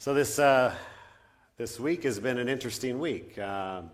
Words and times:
So 0.00 0.14
this 0.14 0.38
uh, 0.38 0.72
this 1.56 1.80
week 1.80 2.04
has 2.04 2.20
been 2.20 2.38
an 2.38 2.48
interesting 2.48 3.00
week. 3.00 3.36
Um, 3.36 3.90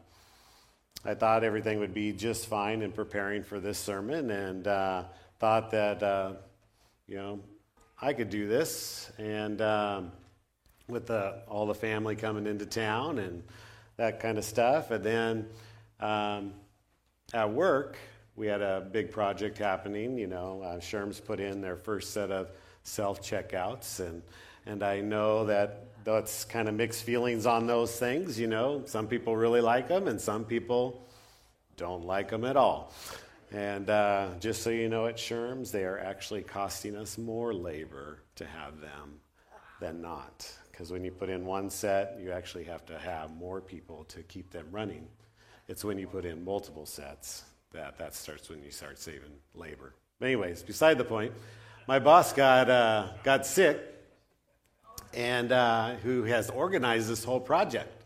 I 1.02 1.14
thought 1.14 1.44
everything 1.44 1.78
would 1.78 1.94
be 1.94 2.12
just 2.12 2.46
fine 2.46 2.82
in 2.82 2.92
preparing 2.92 3.42
for 3.42 3.58
this 3.58 3.78
sermon, 3.78 4.30
and 4.30 4.66
uh, 4.66 5.04
thought 5.38 5.70
that 5.70 6.02
uh, 6.02 6.32
you 7.08 7.16
know 7.16 7.40
I 8.02 8.12
could 8.12 8.28
do 8.28 8.46
this, 8.46 9.12
and 9.16 9.62
um, 9.62 10.12
with 10.88 11.06
the, 11.06 11.42
all 11.48 11.64
the 11.64 11.74
family 11.74 12.16
coming 12.16 12.46
into 12.46 12.66
town 12.66 13.18
and 13.18 13.42
that 13.96 14.20
kind 14.20 14.36
of 14.36 14.44
stuff, 14.44 14.90
and 14.90 15.02
then 15.02 15.48
um, 16.00 16.52
at 17.32 17.50
work 17.50 17.96
we 18.36 18.46
had 18.46 18.60
a 18.60 18.86
big 18.92 19.10
project 19.10 19.56
happening. 19.56 20.18
You 20.18 20.26
know, 20.26 20.60
uh, 20.60 20.80
Sherm's 20.80 21.18
put 21.18 21.40
in 21.40 21.62
their 21.62 21.76
first 21.76 22.12
set 22.12 22.30
of 22.30 22.50
self 22.82 23.22
checkouts, 23.22 24.00
and 24.00 24.20
and 24.66 24.82
I 24.82 25.00
know 25.00 25.46
that 25.46 25.93
that's 26.04 26.44
kind 26.44 26.68
of 26.68 26.74
mixed 26.74 27.02
feelings 27.02 27.46
on 27.46 27.66
those 27.66 27.98
things. 27.98 28.38
You 28.38 28.46
know, 28.46 28.82
some 28.86 29.06
people 29.06 29.36
really 29.36 29.60
like 29.60 29.88
them, 29.88 30.06
and 30.06 30.20
some 30.20 30.44
people 30.44 31.06
don't 31.76 32.04
like 32.04 32.30
them 32.30 32.44
at 32.44 32.56
all. 32.56 32.92
And 33.50 33.88
uh, 33.88 34.28
just 34.40 34.62
so 34.62 34.70
you 34.70 34.88
know, 34.88 35.06
at 35.06 35.16
Sherm's, 35.16 35.70
they 35.70 35.84
are 35.84 35.98
actually 35.98 36.42
costing 36.42 36.96
us 36.96 37.18
more 37.18 37.54
labor 37.54 38.20
to 38.36 38.44
have 38.44 38.80
them 38.80 39.20
than 39.80 40.00
not. 40.00 40.50
Because 40.70 40.90
when 40.90 41.04
you 41.04 41.12
put 41.12 41.28
in 41.28 41.46
one 41.46 41.70
set, 41.70 42.18
you 42.20 42.32
actually 42.32 42.64
have 42.64 42.84
to 42.86 42.98
have 42.98 43.30
more 43.36 43.60
people 43.60 44.04
to 44.08 44.22
keep 44.22 44.50
them 44.50 44.66
running. 44.72 45.06
It's 45.68 45.84
when 45.84 45.98
you 45.98 46.06
put 46.06 46.24
in 46.24 46.44
multiple 46.44 46.84
sets 46.84 47.44
that 47.72 47.98
that 47.98 48.14
starts 48.14 48.48
when 48.48 48.62
you 48.62 48.70
start 48.70 48.98
saving 48.98 49.32
labor. 49.54 49.94
But 50.18 50.26
anyways, 50.26 50.62
beside 50.62 50.98
the 50.98 51.04
point, 51.04 51.32
my 51.86 51.98
boss 51.98 52.32
got 52.32 52.70
uh, 52.70 53.08
got 53.22 53.46
sick, 53.46 53.93
and 55.14 55.52
uh, 55.52 55.94
who 56.02 56.24
has 56.24 56.50
organized 56.50 57.08
this 57.08 57.24
whole 57.24 57.40
project. 57.40 58.04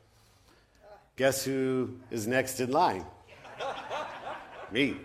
Guess 1.16 1.45
who 1.45 1.99
is 2.10 2.27
next 2.27 2.60
in 2.60 2.71
line? 2.71 3.05
Me. 4.71 4.96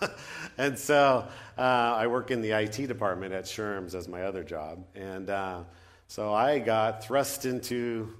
and 0.58 0.78
so 0.78 1.26
uh, 1.56 1.60
I 1.60 2.06
work 2.06 2.30
in 2.30 2.42
the 2.42 2.50
IT 2.50 2.86
department 2.86 3.32
at 3.32 3.44
Sherm's 3.44 3.94
as 3.94 4.08
my 4.08 4.22
other 4.22 4.44
job, 4.44 4.84
and 4.94 5.30
uh, 5.30 5.60
so 6.06 6.34
I 6.34 6.58
got 6.58 7.04
thrust 7.04 7.46
into 7.46 8.14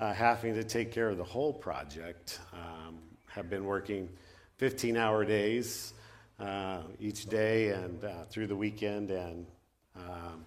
uh, 0.00 0.12
having 0.12 0.54
to 0.54 0.64
take 0.64 0.92
care 0.92 1.08
of 1.08 1.18
the 1.18 1.24
whole 1.24 1.52
project. 1.52 2.40
Um, 2.52 2.98
have 3.26 3.48
been 3.48 3.64
working 3.64 4.10
15 4.58 4.96
hour 4.96 5.24
days 5.24 5.94
uh, 6.38 6.82
each 7.00 7.26
day 7.26 7.70
and 7.70 8.04
uh, 8.04 8.24
through 8.28 8.46
the 8.46 8.56
weekend, 8.56 9.10
and 9.10 9.46
um, 9.96 10.44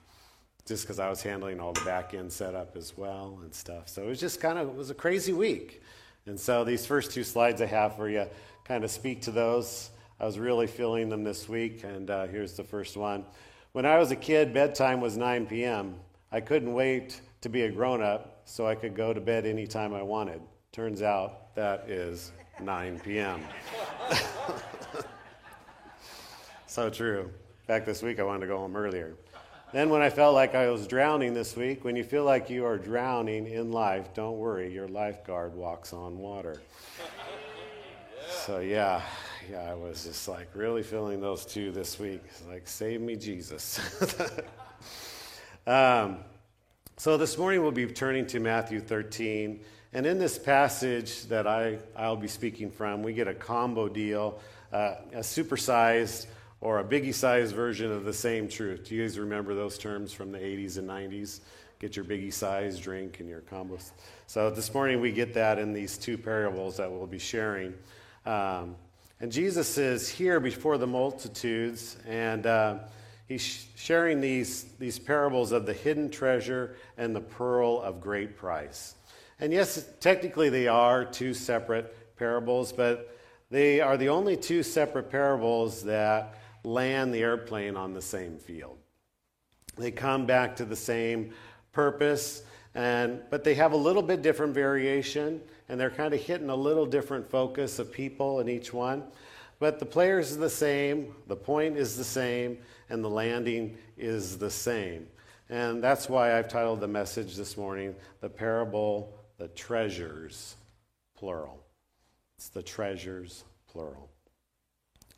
just 0.65 0.83
because 0.83 0.99
I 0.99 1.09
was 1.09 1.21
handling 1.21 1.59
all 1.59 1.73
the 1.73 1.85
back 1.85 2.13
end 2.13 2.31
setup 2.31 2.75
as 2.75 2.97
well 2.97 3.39
and 3.43 3.53
stuff. 3.53 3.87
So 3.87 4.03
it 4.03 4.07
was 4.07 4.19
just 4.19 4.41
kind 4.41 4.57
of 4.57 4.67
it 4.69 4.75
was 4.75 4.89
a 4.89 4.95
crazy 4.95 5.33
week. 5.33 5.81
And 6.25 6.39
so 6.39 6.63
these 6.63 6.85
first 6.85 7.11
two 7.11 7.23
slides 7.23 7.61
I 7.61 7.67
have 7.67 7.95
for 7.95 8.09
you 8.09 8.25
kind 8.63 8.83
of 8.83 8.89
speak 8.89 9.21
to 9.23 9.31
those. 9.31 9.91
I 10.19 10.25
was 10.25 10.39
really 10.39 10.65
feeling 10.65 11.09
them 11.09 11.23
this 11.23 11.47
week, 11.47 11.83
and 11.83 12.09
uh, 12.09 12.25
here's 12.27 12.53
the 12.53 12.63
first 12.63 12.97
one. 12.97 13.25
When 13.73 13.85
I 13.85 13.97
was 13.99 14.11
a 14.11 14.15
kid, 14.15 14.53
bedtime 14.53 15.01
was 15.01 15.17
9 15.17 15.45
p.m. 15.45 15.95
I 16.31 16.39
couldn't 16.39 16.73
wait 16.73 17.19
to 17.41 17.49
be 17.49 17.63
a 17.63 17.71
grown 17.71 18.01
up 18.01 18.41
so 18.45 18.65
I 18.65 18.73
could 18.73 18.95
go 18.95 19.13
to 19.13 19.21
bed 19.21 19.45
anytime 19.45 19.93
I 19.93 20.01
wanted. 20.01 20.41
Turns 20.71 21.01
out 21.01 21.53
that 21.55 21.89
is 21.89 22.31
9 22.61 22.99
p.m. 23.01 23.41
so 26.65 26.89
true. 26.89 27.29
Back 27.67 27.85
this 27.85 28.01
week, 28.01 28.19
I 28.19 28.23
wanted 28.23 28.41
to 28.41 28.47
go 28.47 28.57
home 28.57 28.75
earlier. 28.75 29.15
Then, 29.75 29.89
when 29.89 30.01
I 30.01 30.09
felt 30.09 30.33
like 30.33 30.55
I 30.55 30.69
was 30.69 30.87
drowning 30.87 31.33
this 31.33 31.57
week, 31.57 31.83
when 31.83 31.97
you 31.97 32.05
feel 32.05 32.23
like 32.23 32.49
you 32.49 32.65
are 32.65 32.77
drowning 32.77 33.45
in 33.45 33.73
life, 33.73 34.13
don't 34.13 34.37
worry, 34.37 34.73
your 34.73 34.87
lifeguard 34.87 35.53
walks 35.53 35.91
on 35.91 36.17
water. 36.17 36.61
So, 38.29 38.59
yeah, 38.59 39.01
yeah, 39.51 39.69
I 39.69 39.75
was 39.75 40.05
just 40.05 40.27
like 40.27 40.47
really 40.55 40.81
feeling 40.81 41.19
those 41.19 41.45
two 41.45 41.71
this 41.71 41.99
week. 41.99 42.21
Like, 42.47 42.67
save 42.67 43.01
me, 43.01 43.17
Jesus. 43.17 43.79
um, 45.67 46.19
so, 46.95 47.17
this 47.17 47.37
morning 47.37 47.61
we'll 47.61 47.71
be 47.71 47.85
turning 47.85 48.25
to 48.27 48.39
Matthew 48.39 48.79
13. 48.79 49.59
And 49.93 50.05
in 50.05 50.17
this 50.17 50.39
passage 50.39 51.25
that 51.25 51.47
I, 51.47 51.79
I'll 51.97 52.15
be 52.15 52.27
speaking 52.29 52.71
from, 52.71 53.03
we 53.03 53.13
get 53.13 53.27
a 53.27 53.33
combo 53.33 53.89
deal, 53.89 54.39
uh, 54.71 54.95
a 55.11 55.19
supersized 55.19 56.27
or 56.65 56.79
a 56.79 56.83
biggie 56.83 57.13
sized 57.13 57.53
version 57.53 57.91
of 57.91 58.05
the 58.05 58.13
same 58.13 58.49
truth. 58.49 58.85
Do 58.85 58.95
you 58.95 59.03
guys 59.03 59.19
remember 59.19 59.53
those 59.53 59.77
terms 59.77 60.11
from 60.11 60.31
the 60.31 60.39
80s 60.39 60.79
and 60.79 60.89
90s? 60.89 61.41
Get 61.77 61.95
your 61.95 62.03
biggie 62.05 62.33
size 62.33 62.79
drink 62.79 63.19
and 63.19 63.29
your 63.29 63.41
combos. 63.41 63.91
So 64.25 64.49
this 64.49 64.73
morning 64.73 64.99
we 64.99 65.11
get 65.11 65.35
that 65.35 65.59
in 65.59 65.73
these 65.73 65.95
two 65.95 66.17
parables 66.17 66.77
that 66.77 66.91
we'll 66.91 67.05
be 67.05 67.19
sharing. 67.19 67.75
Um, 68.25 68.77
and 69.19 69.31
Jesus 69.31 69.77
is 69.77 70.09
here 70.09 70.39
before 70.39 70.79
the 70.79 70.87
multitudes, 70.87 71.97
and 72.07 72.47
uh, 72.47 72.79
he's 73.27 73.67
sharing 73.75 74.19
these, 74.19 74.63
these 74.79 74.97
parables 74.97 75.51
of 75.51 75.67
the 75.67 75.73
hidden 75.73 76.09
treasure 76.09 76.77
and 76.97 77.15
the 77.15 77.21
pearl 77.21 77.79
of 77.79 78.01
great 78.01 78.37
price. 78.37 78.95
And 79.39 79.53
yes, 79.53 79.87
technically 79.99 80.49
they 80.49 80.67
are 80.67 81.05
two 81.05 81.35
separate 81.35 82.17
parables, 82.17 82.73
but 82.73 83.15
they 83.51 83.81
are 83.81 83.97
the 83.97 84.09
only 84.09 84.35
two 84.35 84.63
separate 84.63 85.11
parables 85.11 85.83
that 85.83 86.39
land 86.65 87.13
the 87.13 87.21
airplane 87.21 87.75
on 87.75 87.93
the 87.93 88.01
same 88.01 88.37
field. 88.37 88.77
They 89.77 89.91
come 89.91 90.25
back 90.25 90.55
to 90.57 90.65
the 90.65 90.75
same 90.75 91.33
purpose, 91.71 92.43
and, 92.73 93.21
but 93.29 93.43
they 93.43 93.55
have 93.55 93.73
a 93.73 93.77
little 93.77 94.01
bit 94.01 94.21
different 94.21 94.53
variation, 94.53 95.41
and 95.69 95.79
they're 95.79 95.89
kind 95.89 96.13
of 96.13 96.21
hitting 96.21 96.49
a 96.49 96.55
little 96.55 96.85
different 96.85 97.29
focus 97.29 97.79
of 97.79 97.91
people 97.91 98.39
in 98.39 98.49
each 98.49 98.73
one. 98.73 99.03
But 99.59 99.79
the 99.79 99.85
players 99.85 100.35
are 100.35 100.39
the 100.39 100.49
same, 100.49 101.15
the 101.27 101.35
point 101.35 101.77
is 101.77 101.97
the 101.97 102.03
same, 102.03 102.57
and 102.89 103.03
the 103.03 103.09
landing 103.09 103.77
is 103.97 104.37
the 104.37 104.49
same. 104.49 105.07
And 105.49 105.83
that's 105.83 106.09
why 106.09 106.37
I've 106.37 106.47
titled 106.47 106.81
the 106.81 106.87
message 106.87 107.35
this 107.35 107.55
morning, 107.55 107.95
The 108.19 108.29
Parable 108.29 109.13
the 109.37 109.47
treasures, 109.49 110.55
plural. 111.17 111.59
It's 112.37 112.49
the 112.49 112.63
treasures, 112.63 113.43
plural. 113.67 114.09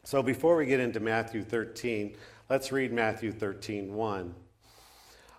So 0.08 0.24
before 0.24 0.56
we 0.56 0.66
get 0.66 0.80
into 0.80 1.02
Matthew 1.02 1.44
13, 1.44 2.16
let's 2.50 2.72
read 2.72 2.94
Matthew 2.94 3.34
13 3.34 3.94
1. 3.94 4.36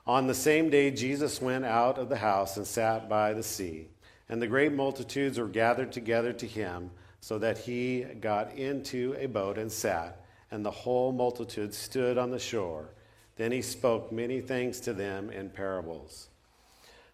On 0.07 0.27
the 0.27 0.35
same 0.35 0.69
day, 0.69 0.91
Jesus 0.91 1.41
went 1.41 1.65
out 1.65 1.97
of 1.97 2.11
the 2.11 2.19
house 2.19 2.59
and 2.59 2.67
sat 2.67 3.09
by 3.09 3.33
the 3.33 3.43
sea, 3.43 3.89
and 4.29 4.43
the 4.43 4.47
great 4.47 4.75
multitudes 4.75 5.39
were 5.39 5.49
gathered 5.49 5.91
together 5.91 6.35
to 6.35 6.47
him, 6.47 6.91
so 7.23 7.39
that 7.39 7.57
he 7.57 8.05
got 8.21 8.53
into 8.59 9.17
a 9.19 9.25
boat 9.25 9.57
and 9.57 9.73
sat, 9.73 10.23
and 10.51 10.63
the 10.63 10.71
whole 10.71 11.13
multitude 11.13 11.73
stood 11.73 12.19
on 12.19 12.31
the 12.31 12.39
shore. 12.39 12.91
Then 13.37 13.53
he 13.53 13.63
spoke 13.63 14.13
many 14.13 14.43
things 14.43 14.81
to 14.81 14.93
them 14.93 15.31
in 15.31 15.49
parables. 15.49 16.29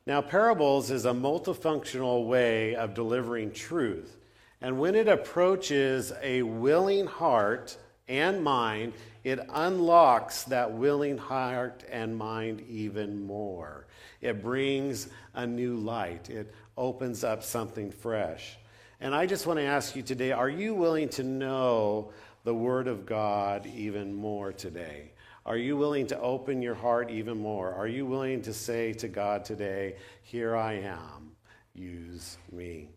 Now, 0.07 0.21
parables 0.23 0.91
is 0.91 1.05
a 1.05 1.13
multifunctional 1.13 2.27
way 2.27 2.75
of 2.75 2.95
delivering 2.95 3.53
truth. 3.53 4.17
And 4.65 4.79
when 4.79 4.95
it 4.95 5.09
approaches 5.09 6.11
a 6.23 6.41
willing 6.41 7.05
heart 7.05 7.77
and 8.09 8.43
mind, 8.43 8.95
it 9.23 9.39
unlocks 9.53 10.45
that 10.45 10.73
willing 10.73 11.19
heart 11.19 11.85
and 11.91 12.17
mind 12.17 12.63
even 12.63 13.27
more. 13.27 13.87
It 14.23 14.43
brings 14.43 15.09
a 15.35 15.47
new 15.47 15.77
light, 15.77 16.31
it 16.31 16.55
opens 16.79 17.25
up 17.25 17.43
something 17.43 17.91
fresh. 17.91 18.57
And 19.03 19.15
I 19.15 19.27
just 19.27 19.47
want 19.47 19.59
to 19.59 19.67
ask 19.67 19.97
you 19.97 20.03
today 20.03 20.33
are 20.33 20.49
you 20.49 20.73
willing 20.73 21.11
to 21.11 21.25
know 21.25 22.13
the 22.45 22.55
Word 22.55 22.89
of 22.89 23.05
God 23.05 23.67
even 23.67 24.15
more 24.15 24.51
today? 24.51 25.13
Are 25.45 25.59
you 25.59 25.77
willing 25.77 26.07
to 26.07 26.19
open 26.19 26.63
your 26.63 26.75
heart 26.75 27.11
even 27.11 27.37
more? 27.37 27.75
Are 27.75 27.87
you 27.87 28.07
willing 28.07 28.41
to 28.41 28.55
say 28.55 28.95
to 28.95 29.09
God 29.09 29.45
today, 29.45 29.97
Here 30.23 30.57
I 30.57 30.79
am, 30.79 31.33
use 31.75 32.39
me? 32.51 32.89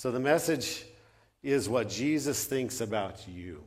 So 0.00 0.10
the 0.10 0.18
message 0.18 0.86
is 1.42 1.68
what 1.68 1.90
Jesus 1.90 2.46
thinks 2.46 2.80
about 2.80 3.28
you. 3.28 3.62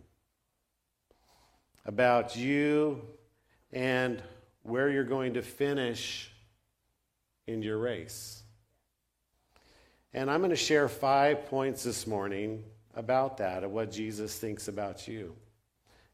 About 1.86 2.36
you 2.36 3.04
and 3.72 4.20
where 4.64 4.90
you're 4.90 5.04
going 5.04 5.36
to 5.36 5.44
finish 5.44 6.32
in 7.46 7.62
your 7.62 7.78
race. 7.78 8.42
And 10.12 10.32
I'm 10.32 10.40
going 10.40 10.50
to 10.50 10.56
share 10.56 10.90
five 10.90 11.46
points 11.46 11.84
this 11.84 12.08
morning 12.08 12.64
about 12.96 13.38
that, 13.38 13.64
of 13.64 13.70
what 13.70 13.92
Jesus 13.92 14.36
thinks 14.36 14.68
about 14.68 15.08
you. 15.08 15.36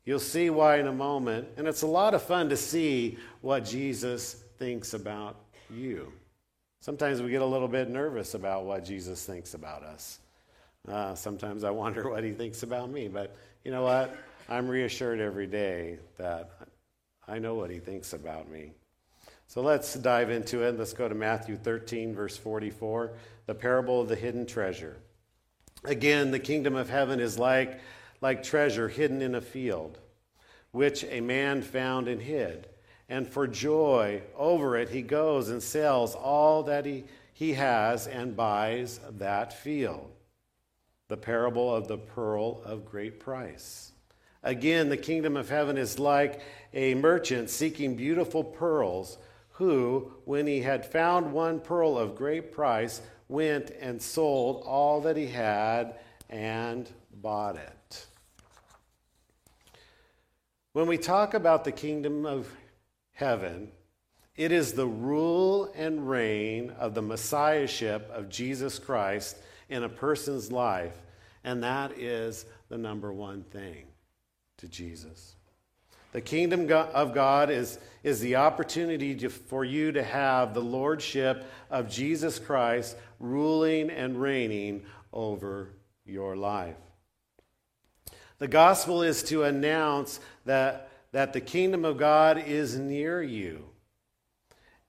You'll 0.03 0.19
see 0.19 0.49
why 0.49 0.79
in 0.79 0.87
a 0.87 0.91
moment. 0.91 1.47
And 1.55 1.65
it's 1.65 1.83
a 1.83 1.87
lot 1.87 2.13
of 2.13 2.21
fun 2.21 2.49
to 2.49 2.57
see 2.57 3.17
what 3.39 3.63
Jesus 3.63 4.33
thinks 4.57 4.93
about 4.93 5.37
you. 5.69 6.11
Sometimes 6.81 7.21
we 7.21 7.29
get 7.29 7.41
a 7.41 7.45
little 7.45 7.67
bit 7.67 7.89
nervous 7.89 8.35
about 8.35 8.63
what 8.63 8.85
Jesus 8.85 9.25
thinks 9.25 9.53
about 9.53 9.83
us. 9.83 10.19
Uh, 10.87 11.13
sometimes 11.13 11.65
I 11.65 11.71
wonder 11.71 12.09
what 12.11 12.23
he 12.23 12.31
thinks 12.31 12.63
about 12.63 12.89
me. 12.89 13.07
But 13.09 13.35
you 13.65 13.71
know 13.71 13.83
what? 13.83 14.15
I'm 14.47 14.67
reassured 14.67 15.19
every 15.19 15.45
day 15.45 15.97
that 16.17 16.51
I 17.27 17.37
know 17.37 17.55
what 17.55 17.69
he 17.69 17.79
thinks 17.79 18.13
about 18.13 18.49
me. 18.49 18.71
So 19.47 19.61
let's 19.61 19.93
dive 19.95 20.29
into 20.29 20.63
it. 20.63 20.77
Let's 20.77 20.93
go 20.93 21.09
to 21.09 21.15
Matthew 21.15 21.57
13, 21.57 22.15
verse 22.15 22.37
44, 22.37 23.11
the 23.45 23.55
parable 23.55 24.01
of 24.01 24.07
the 24.07 24.15
hidden 24.15 24.45
treasure. 24.45 24.97
Again, 25.83 26.31
the 26.31 26.39
kingdom 26.39 26.75
of 26.75 26.89
heaven 26.89 27.19
is 27.19 27.37
like, 27.37 27.79
like 28.21 28.41
treasure 28.41 28.87
hidden 28.87 29.21
in 29.21 29.35
a 29.35 29.41
field, 29.41 29.97
which 30.71 31.03
a 31.03 31.19
man 31.19 31.61
found 31.61 32.07
and 32.07 32.21
hid. 32.21 32.67
And 33.09 33.27
for 33.27 33.47
joy 33.47 34.21
over 34.37 34.77
it, 34.77 34.89
he 34.89 35.01
goes 35.01 35.49
and 35.49 35.61
sells 35.61 36.13
all 36.13 36.63
that 36.63 36.85
he, 36.85 37.05
he 37.33 37.53
has 37.53 38.05
and 38.05 38.37
buys 38.37 38.99
that 39.17 39.51
field. 39.51 40.11
The 41.07 41.17
parable 41.17 41.73
of 41.73 41.87
the 41.87 41.97
pearl 41.97 42.61
of 42.63 42.85
great 42.85 43.19
price. 43.19 43.91
Again, 44.43 44.89
the 44.89 44.97
kingdom 44.97 45.35
of 45.35 45.49
heaven 45.49 45.75
is 45.75 45.97
like 45.97 46.39
a 46.73 46.93
merchant 46.93 47.49
seeking 47.49 47.95
beautiful 47.95 48.43
pearls, 48.43 49.17
who, 49.53 50.13
when 50.23 50.47
he 50.47 50.61
had 50.61 50.85
found 50.85 51.33
one 51.33 51.59
pearl 51.59 51.97
of 51.97 52.15
great 52.15 52.51
price, 52.53 53.01
went 53.27 53.71
and 53.81 54.01
sold 54.01 54.63
all 54.65 55.01
that 55.01 55.17
he 55.17 55.27
had 55.27 55.95
and 56.29 56.89
bought 57.21 57.57
it. 57.57 58.05
When 60.71 60.87
we 60.87 60.97
talk 60.97 61.33
about 61.33 61.65
the 61.65 61.73
kingdom 61.73 62.25
of 62.25 62.49
heaven, 63.19 63.69
it 64.37 64.53
is 64.53 64.71
the 64.71 64.87
rule 64.87 65.69
and 65.75 66.09
reign 66.09 66.71
of 66.79 66.93
the 66.93 67.01
messiahship 67.01 68.09
of 68.13 68.29
Jesus 68.29 68.79
Christ 68.79 69.35
in 69.67 69.83
a 69.83 69.89
person's 69.89 70.53
life, 70.53 70.95
and 71.43 71.61
that 71.63 71.99
is 71.99 72.45
the 72.69 72.77
number 72.77 73.11
one 73.11 73.43
thing 73.43 73.87
to 74.57 74.69
Jesus. 74.69 75.35
The 76.13 76.21
kingdom 76.21 76.71
of 76.71 77.13
God 77.13 77.49
is, 77.49 77.77
is 78.01 78.21
the 78.21 78.37
opportunity 78.37 79.13
to, 79.15 79.29
for 79.29 79.65
you 79.65 79.91
to 79.91 80.01
have 80.01 80.53
the 80.53 80.61
lordship 80.61 81.45
of 81.69 81.89
Jesus 81.89 82.39
Christ 82.39 82.95
ruling 83.19 83.89
and 83.89 84.19
reigning 84.19 84.85
over 85.11 85.73
your 86.05 86.37
life. 86.37 86.77
The 88.37 88.47
gospel 88.47 89.03
is 89.03 89.21
to 89.23 89.43
announce 89.43 90.21
that 90.45 90.88
that 91.11 91.33
the 91.33 91.41
kingdom 91.41 91.85
of 91.85 91.97
God 91.97 92.37
is 92.37 92.77
near 92.77 93.21
you. 93.21 93.65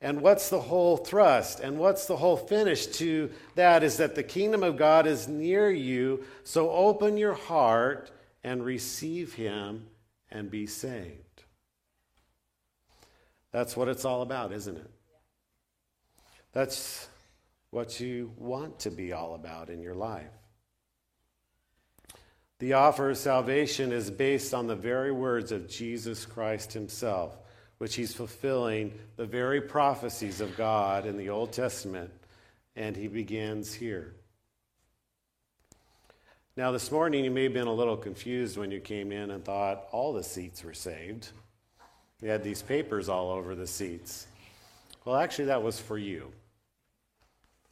And 0.02 0.22
what's 0.22 0.48
the 0.48 0.60
whole 0.60 0.96
thrust 0.96 1.60
and 1.60 1.78
what's 1.78 2.06
the 2.06 2.16
whole 2.16 2.36
finish 2.36 2.86
to 2.86 3.30
that 3.54 3.82
is 3.82 3.98
that 3.98 4.14
the 4.14 4.22
kingdom 4.22 4.62
of 4.62 4.78
God 4.78 5.06
is 5.06 5.28
near 5.28 5.70
you. 5.70 6.24
So 6.42 6.70
open 6.70 7.18
your 7.18 7.34
heart 7.34 8.10
and 8.42 8.64
receive 8.64 9.34
him 9.34 9.86
and 10.30 10.50
be 10.50 10.66
saved. 10.66 11.44
That's 13.52 13.76
what 13.76 13.88
it's 13.88 14.04
all 14.04 14.22
about, 14.22 14.52
isn't 14.52 14.76
it? 14.76 14.90
That's 16.52 17.08
what 17.70 18.00
you 18.00 18.32
want 18.36 18.80
to 18.80 18.90
be 18.90 19.12
all 19.12 19.34
about 19.34 19.68
in 19.68 19.82
your 19.82 19.94
life. 19.94 20.39
The 22.60 22.74
offer 22.74 23.08
of 23.08 23.16
salvation 23.16 23.90
is 23.90 24.10
based 24.10 24.52
on 24.52 24.66
the 24.66 24.76
very 24.76 25.10
words 25.10 25.50
of 25.50 25.66
Jesus 25.66 26.26
Christ 26.26 26.74
himself, 26.74 27.38
which 27.78 27.94
he's 27.94 28.12
fulfilling 28.14 28.92
the 29.16 29.24
very 29.24 29.62
prophecies 29.62 30.42
of 30.42 30.58
God 30.58 31.06
in 31.06 31.16
the 31.16 31.30
Old 31.30 31.52
Testament, 31.52 32.10
and 32.76 32.94
he 32.94 33.08
begins 33.08 33.72
here. 33.72 34.14
Now, 36.54 36.70
this 36.70 36.92
morning, 36.92 37.24
you 37.24 37.30
may 37.30 37.44
have 37.44 37.54
been 37.54 37.66
a 37.66 37.72
little 37.72 37.96
confused 37.96 38.58
when 38.58 38.70
you 38.70 38.80
came 38.80 39.10
in 39.10 39.30
and 39.30 39.42
thought 39.42 39.86
all 39.90 40.12
the 40.12 40.22
seats 40.22 40.62
were 40.62 40.74
saved. 40.74 41.30
We 42.20 42.28
had 42.28 42.44
these 42.44 42.60
papers 42.60 43.08
all 43.08 43.30
over 43.30 43.54
the 43.54 43.66
seats. 43.66 44.26
Well, 45.06 45.16
actually, 45.16 45.46
that 45.46 45.62
was 45.62 45.80
for 45.80 45.96
you. 45.96 46.30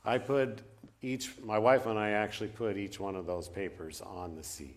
I 0.02 0.16
put 0.16 0.62
each, 1.02 1.32
my 1.44 1.58
wife 1.58 1.86
and 1.86 1.98
I 1.98 2.10
actually 2.10 2.48
put 2.48 2.76
each 2.76 2.98
one 2.98 3.14
of 3.14 3.26
those 3.26 3.48
papers 3.48 4.00
on 4.00 4.34
the 4.34 4.42
seat. 4.42 4.76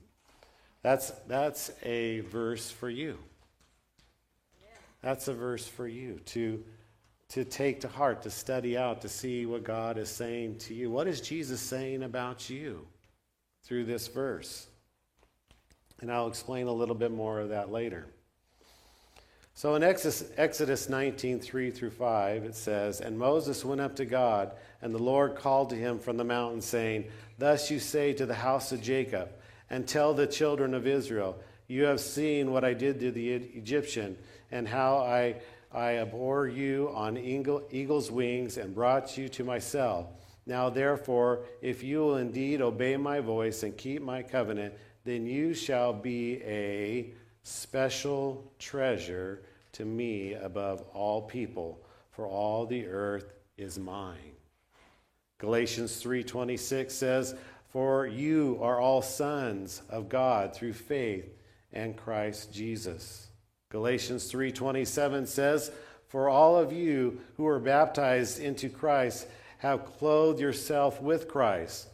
That's, 0.84 1.12
that's 1.28 1.72
a 1.84 2.22
verse 2.22 2.70
for 2.70 2.90
you. 2.90 3.18
That's 5.02 5.28
a 5.28 5.34
verse 5.34 5.68
for 5.68 5.88
you 5.88 6.20
to, 6.26 6.64
to 7.30 7.44
take 7.44 7.82
to 7.82 7.88
heart, 7.88 8.22
to 8.24 8.30
study 8.30 8.78
out, 8.78 9.02
to 9.02 9.10
see 9.10 9.46
what 9.46 9.64
God 9.64 9.98
is 9.98 10.10
saying 10.10 10.60
to 10.60 10.74
you. 10.74 10.92
What 10.92 11.08
is 11.08 11.22
Jesus 11.22 11.60
saying 11.60 12.04
about 12.04 12.50
you 12.50 12.88
through 13.64 13.86
this 13.86 14.08
verse? 14.08 14.68
And 16.02 16.12
I'll 16.12 16.28
explain 16.28 16.68
a 16.68 16.72
little 16.72 16.96
bit 16.96 17.12
more 17.12 17.40
of 17.40 17.50
that 17.50 17.72
later. 17.72 18.08
So 19.62 19.76
in 19.76 19.84
Exodus, 19.84 20.24
Exodus 20.38 20.90
19, 20.90 21.40
3 21.40 21.70
through 21.70 21.92
5, 21.92 22.46
it 22.46 22.56
says, 22.56 23.00
And 23.00 23.20
Moses 23.20 23.64
went 23.64 23.80
up 23.80 23.96
to 23.98 24.06
God, 24.06 24.54
and 24.82 24.92
the 24.92 24.98
Lord 24.98 25.36
called 25.36 25.70
to 25.70 25.76
him 25.76 26.00
from 26.00 26.18
the 26.18 26.24
mountain, 26.24 26.64
saying, 26.64 27.06
Thus 27.38 27.70
you 27.70 27.78
say 27.78 28.12
to 28.14 28.26
the 28.26 28.34
house 28.34 28.72
of 28.72 28.82
Jacob, 28.82 29.30
and 29.70 29.88
tell 29.88 30.16
the 30.16 30.26
children 30.26 30.74
of 30.74 30.88
Israel, 30.88 31.38
You 31.68 31.84
have 31.84 32.00
seen 32.00 32.52
what 32.52 32.66
I 32.66 32.74
did 32.74 33.00
to 33.02 33.12
the 33.12 33.34
Egyptian, 33.34 34.18
and 34.52 34.68
how 34.68 34.98
I, 34.98 35.36
I 35.72 35.98
abhor 35.98 36.48
you 36.48 36.90
on 36.96 37.16
eagle, 37.16 37.62
eagle's 37.70 38.10
wings 38.10 38.58
and 38.58 38.74
brought 38.74 39.16
you 39.16 39.30
to 39.30 39.44
myself. 39.44 40.08
Now, 40.48 40.72
therefore, 40.72 41.44
if 41.62 41.84
you 41.84 42.00
will 42.00 42.18
indeed 42.18 42.64
obey 42.64 42.98
my 42.98 43.20
voice 43.20 43.62
and 43.62 43.78
keep 43.78 44.02
my 44.02 44.24
covenant, 44.24 44.74
then 45.04 45.28
you 45.28 45.54
shall 45.54 45.94
be 45.94 46.42
a 46.42 47.14
special 47.44 48.52
treasure 48.58 49.44
to 49.74 49.86
me 49.86 50.34
above 50.34 50.82
all 50.94 51.22
people, 51.22 51.84
for 52.12 52.28
all 52.28 52.66
the 52.66 52.88
earth 52.88 53.34
is 53.58 53.80
mine. 53.80 54.36
Galatians 55.38 55.98
3:26 56.00 56.94
says, 56.94 57.36
"For 57.70 58.06
you 58.06 58.60
are 58.62 58.80
all 58.80 59.02
sons 59.02 59.82
of 59.90 60.10
God 60.10 60.54
through 60.54 60.74
faith 60.74 61.34
and 61.72 61.98
Christ 61.98 62.54
Jesus." 62.54 63.30
Galatians 63.70 64.30
3:27 64.30 65.26
says, 65.26 65.72
"For 66.08 66.28
all 66.28 66.58
of 66.58 66.74
you 66.74 67.22
who 67.38 67.48
are 67.48 67.60
baptized 67.60 68.40
into 68.40 68.70
Christ 68.70 69.28
have 69.62 69.86
clothed 69.86 70.40
yourself 70.40 71.00
with 71.00 71.28
Christ. 71.28 71.88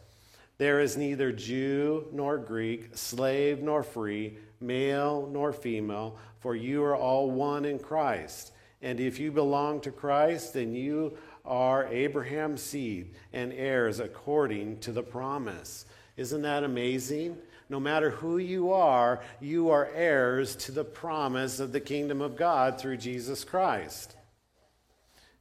There 0.58 0.80
is 0.80 0.96
neither 0.96 1.30
Jew 1.30 2.08
nor 2.12 2.36
Greek, 2.36 2.96
slave 2.96 3.62
nor 3.62 3.84
free, 3.84 4.38
male 4.60 5.28
nor 5.32 5.52
female, 5.52 6.18
for 6.40 6.56
you 6.56 6.82
are 6.82 6.96
all 6.96 7.30
one 7.30 7.64
in 7.64 7.78
Christ. 7.78 8.52
And 8.82 8.98
if 8.98 9.20
you 9.20 9.30
belong 9.30 9.80
to 9.82 9.92
Christ, 9.92 10.54
then 10.54 10.74
you 10.74 11.16
are 11.44 11.86
Abraham's 11.86 12.62
seed 12.62 13.14
and 13.32 13.52
heirs 13.52 14.00
according 14.00 14.80
to 14.80 14.92
the 14.92 15.02
promise. 15.02 15.86
Isn't 16.16 16.42
that 16.42 16.64
amazing? 16.64 17.38
No 17.68 17.78
matter 17.78 18.10
who 18.10 18.38
you 18.38 18.72
are, 18.72 19.22
you 19.40 19.70
are 19.70 19.90
heirs 19.94 20.56
to 20.56 20.72
the 20.72 20.84
promise 20.84 21.60
of 21.60 21.70
the 21.70 21.80
kingdom 21.80 22.20
of 22.20 22.36
God 22.36 22.80
through 22.80 22.96
Jesus 22.96 23.44
Christ. 23.44 24.16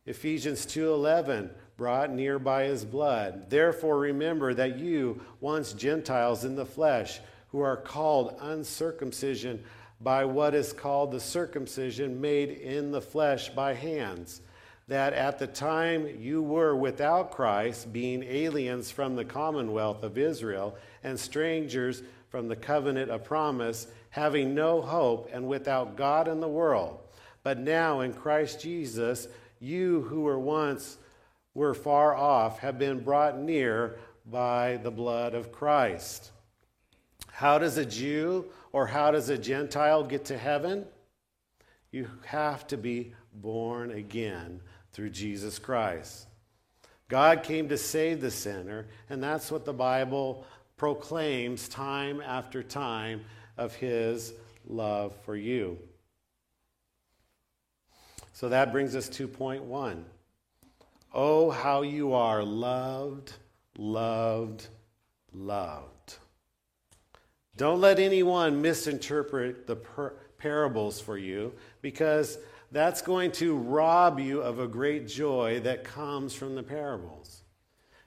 Ephesians 0.06 0.66
2:11 0.66 1.50
brought 1.78 2.12
near 2.12 2.40
by 2.40 2.64
his 2.64 2.84
blood. 2.84 3.50
Therefore 3.50 4.00
remember 4.00 4.54
that 4.56 4.80
you 4.80 5.22
once 5.40 5.74
Gentiles 5.74 6.44
in 6.44 6.56
the 6.56 6.66
flesh 6.66 7.22
who 7.52 7.62
are 7.62 7.78
called 7.78 8.36
uncircumcision 8.42 9.64
by 10.02 10.26
what 10.26 10.54
is 10.54 10.74
called 10.74 11.12
the 11.12 11.20
circumcision 11.20 12.20
made 12.20 12.50
in 12.50 12.92
the 12.92 13.02
flesh 13.02 13.50
by 13.50 13.74
hands. 13.74 14.42
That 14.88 15.14
at 15.14 15.38
the 15.38 15.48
time 15.48 16.08
you 16.20 16.42
were 16.42 16.76
without 16.76 17.32
Christ, 17.32 17.92
being 17.92 18.24
aliens 18.24 18.90
from 18.90 19.16
the 19.16 19.26
commonwealth 19.26 20.04
of 20.04 20.18
Israel 20.18 20.78
and 21.04 21.20
strangers 21.20 22.04
from 22.30 22.48
the 22.48 22.56
covenant 22.56 23.12
of 23.12 23.24
promise, 23.24 23.88
having 24.10 24.56
no 24.56 24.82
hope 24.82 25.30
and 25.32 25.48
without 25.48 25.96
God 25.96 26.28
in 26.28 26.40
the 26.40 26.48
world. 26.48 27.00
But 27.44 27.60
now 27.60 28.02
in 28.02 28.14
Christ 28.14 28.62
Jesus, 28.62 29.28
you 29.60 30.02
who 30.04 30.22
were 30.22 30.40
once 30.40 30.98
were 31.58 31.74
far 31.74 32.16
off 32.16 32.60
have 32.60 32.78
been 32.78 33.00
brought 33.00 33.40
near 33.40 33.98
by 34.28 34.80
the 34.84 34.92
blood 34.92 35.34
of 35.34 35.52
Christ. 35.52 36.30
How 37.32 37.58
does 37.58 37.80
a 37.80 37.86
Jew 37.86 38.46
or 38.72 38.86
how 38.86 39.10
does 39.10 39.30
a 39.30 39.40
Gentile 39.40 40.04
get 40.04 40.26
to 40.26 40.38
heaven? 40.38 40.86
You 41.90 42.10
have 42.28 42.68
to 42.68 42.78
be 42.78 43.16
born 43.34 43.90
again 43.90 44.62
through 44.92 45.10
Jesus 45.10 45.58
Christ. 45.58 46.28
God 47.08 47.42
came 47.42 47.70
to 47.70 47.78
save 47.78 48.22
the 48.22 48.30
sinner, 48.30 48.86
and 49.10 49.24
that's 49.24 49.52
what 49.52 49.66
the 49.66 49.74
Bible 49.74 50.46
proclaims 50.78 51.68
time 51.68 52.22
after 52.22 52.62
time 52.62 53.22
of 53.58 53.74
his 53.74 54.32
love 54.68 55.16
for 55.26 55.36
you. 55.36 55.80
So 58.34 58.50
that 58.50 58.72
brings 58.72 58.96
us 58.96 59.10
to 59.10 59.28
point 59.28 59.64
one. 59.64 60.06
Oh, 61.20 61.50
how 61.50 61.82
you 61.82 62.14
are 62.14 62.44
loved, 62.44 63.34
loved, 63.76 64.68
loved. 65.34 66.18
Don't 67.56 67.82
let 67.82 67.98
anyone 67.98 68.62
misinterpret 68.62 69.66
the 69.66 69.78
per- 69.78 70.14
parables 70.38 71.02
for 71.02 71.18
you 71.18 71.54
because 71.82 72.38
that's 72.72 73.02
going 73.02 73.32
to 73.32 73.58
rob 73.58 74.20
you 74.20 74.42
of 74.42 74.60
a 74.60 74.68
great 74.68 75.08
joy 75.08 75.60
that 75.62 75.84
comes 75.84 76.36
from 76.36 76.54
the 76.54 76.62
parables. 76.62 77.42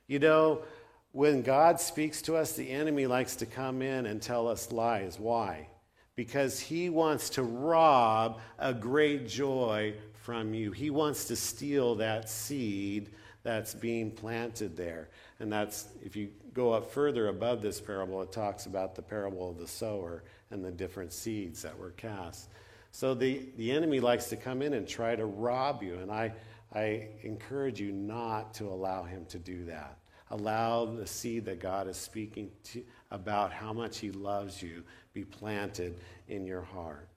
You 0.07 0.21
know, 0.21 0.63
when 1.11 1.43
God 1.43 1.81
speaks 1.81 2.23
to 2.23 2.37
us, 2.37 2.53
the 2.53 2.71
enemy 2.71 3.09
likes 3.09 3.35
to 3.37 3.47
come 3.47 3.83
in 3.83 4.07
and 4.07 4.23
tell 4.23 4.47
us 4.47 4.71
lies. 4.71 5.19
Why? 5.19 5.67
Because 6.15 6.61
he 6.61 6.91
wants 6.91 7.29
to 7.31 7.43
rob 7.43 8.39
a 8.61 8.73
great 8.73 9.27
joy 9.27 9.95
from 10.31 10.55
you. 10.55 10.71
He 10.71 10.91
wants 10.91 11.25
to 11.25 11.35
steal 11.35 11.97
that 11.97 12.31
seed 12.31 13.11
that's 13.43 13.75
being 13.75 14.13
planted 14.13 14.77
there. 14.77 15.09
And 15.41 15.53
that's, 15.53 15.89
if 16.05 16.15
you 16.15 16.31
go 16.55 16.73
up 16.73 16.93
further 16.93 17.27
above 17.27 17.63
this 17.63 17.81
parable, 17.81 18.23
it 18.23 18.31
talks 18.31 18.67
about 18.67 18.95
the 18.95 19.03
parable 19.03 19.51
of 19.51 19.59
the 19.59 19.67
sower 19.67 20.23
and 20.53 20.65
the 20.65 20.71
different 20.71 21.13
seeds 21.13 21.63
that 21.63 21.77
were 21.77 21.91
cast. 21.91 22.49
So 22.93 23.13
the, 23.13 23.43
the 23.57 23.73
enemy 23.73 23.99
likes 23.99 24.27
to 24.27 24.37
come 24.37 24.63
in 24.63 24.75
and 24.75 24.87
try 24.87 25.17
to 25.17 25.27
rob 25.27 25.83
you. 25.83 25.97
And 25.97 26.13
I, 26.13 26.33
I 26.73 27.09
encourage 27.25 27.81
you 27.81 27.91
not 27.91 28.55
to 28.55 28.69
allow 28.69 29.03
him 29.03 29.25
to 29.31 29.39
do 29.41 29.65
that. 29.65 29.99
Allow 30.31 30.85
the 30.85 31.09
seed 31.09 31.45
that 31.47 31.59
God 31.59 31.89
is 31.89 31.97
speaking 31.97 32.53
to, 32.67 32.85
about 33.11 33.53
how 33.53 33.73
much 33.73 33.99
he 33.99 34.13
loves 34.13 34.63
you 34.63 34.85
be 35.13 35.25
planted 35.25 35.99
in 36.29 36.47
your 36.47 36.63
heart. 36.63 37.10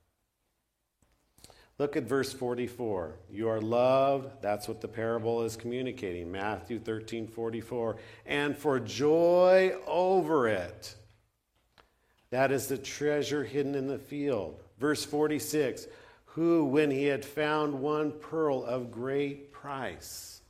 Look 1.79 1.97
at 1.97 2.03
verse 2.03 2.31
44. 2.31 3.15
You 3.31 3.49
are 3.49 3.59
loved. 3.59 4.41
That's 4.41 4.67
what 4.67 4.81
the 4.81 4.87
parable 4.87 5.43
is 5.43 5.55
communicating. 5.55 6.31
Matthew 6.31 6.79
13, 6.79 7.27
44. 7.27 7.97
And 8.25 8.55
for 8.55 8.79
joy 8.79 9.75
over 9.87 10.47
it. 10.47 10.95
That 12.29 12.51
is 12.51 12.67
the 12.67 12.77
treasure 12.77 13.43
hidden 13.43 13.75
in 13.75 13.87
the 13.87 13.97
field. 13.97 14.59
Verse 14.79 15.03
46 15.03 15.87
Who, 16.25 16.65
when 16.65 16.91
he 16.91 17.05
had 17.05 17.25
found 17.25 17.79
one 17.79 18.11
pearl 18.11 18.63
of 18.63 18.91
great 18.91 19.51
price, 19.51 20.41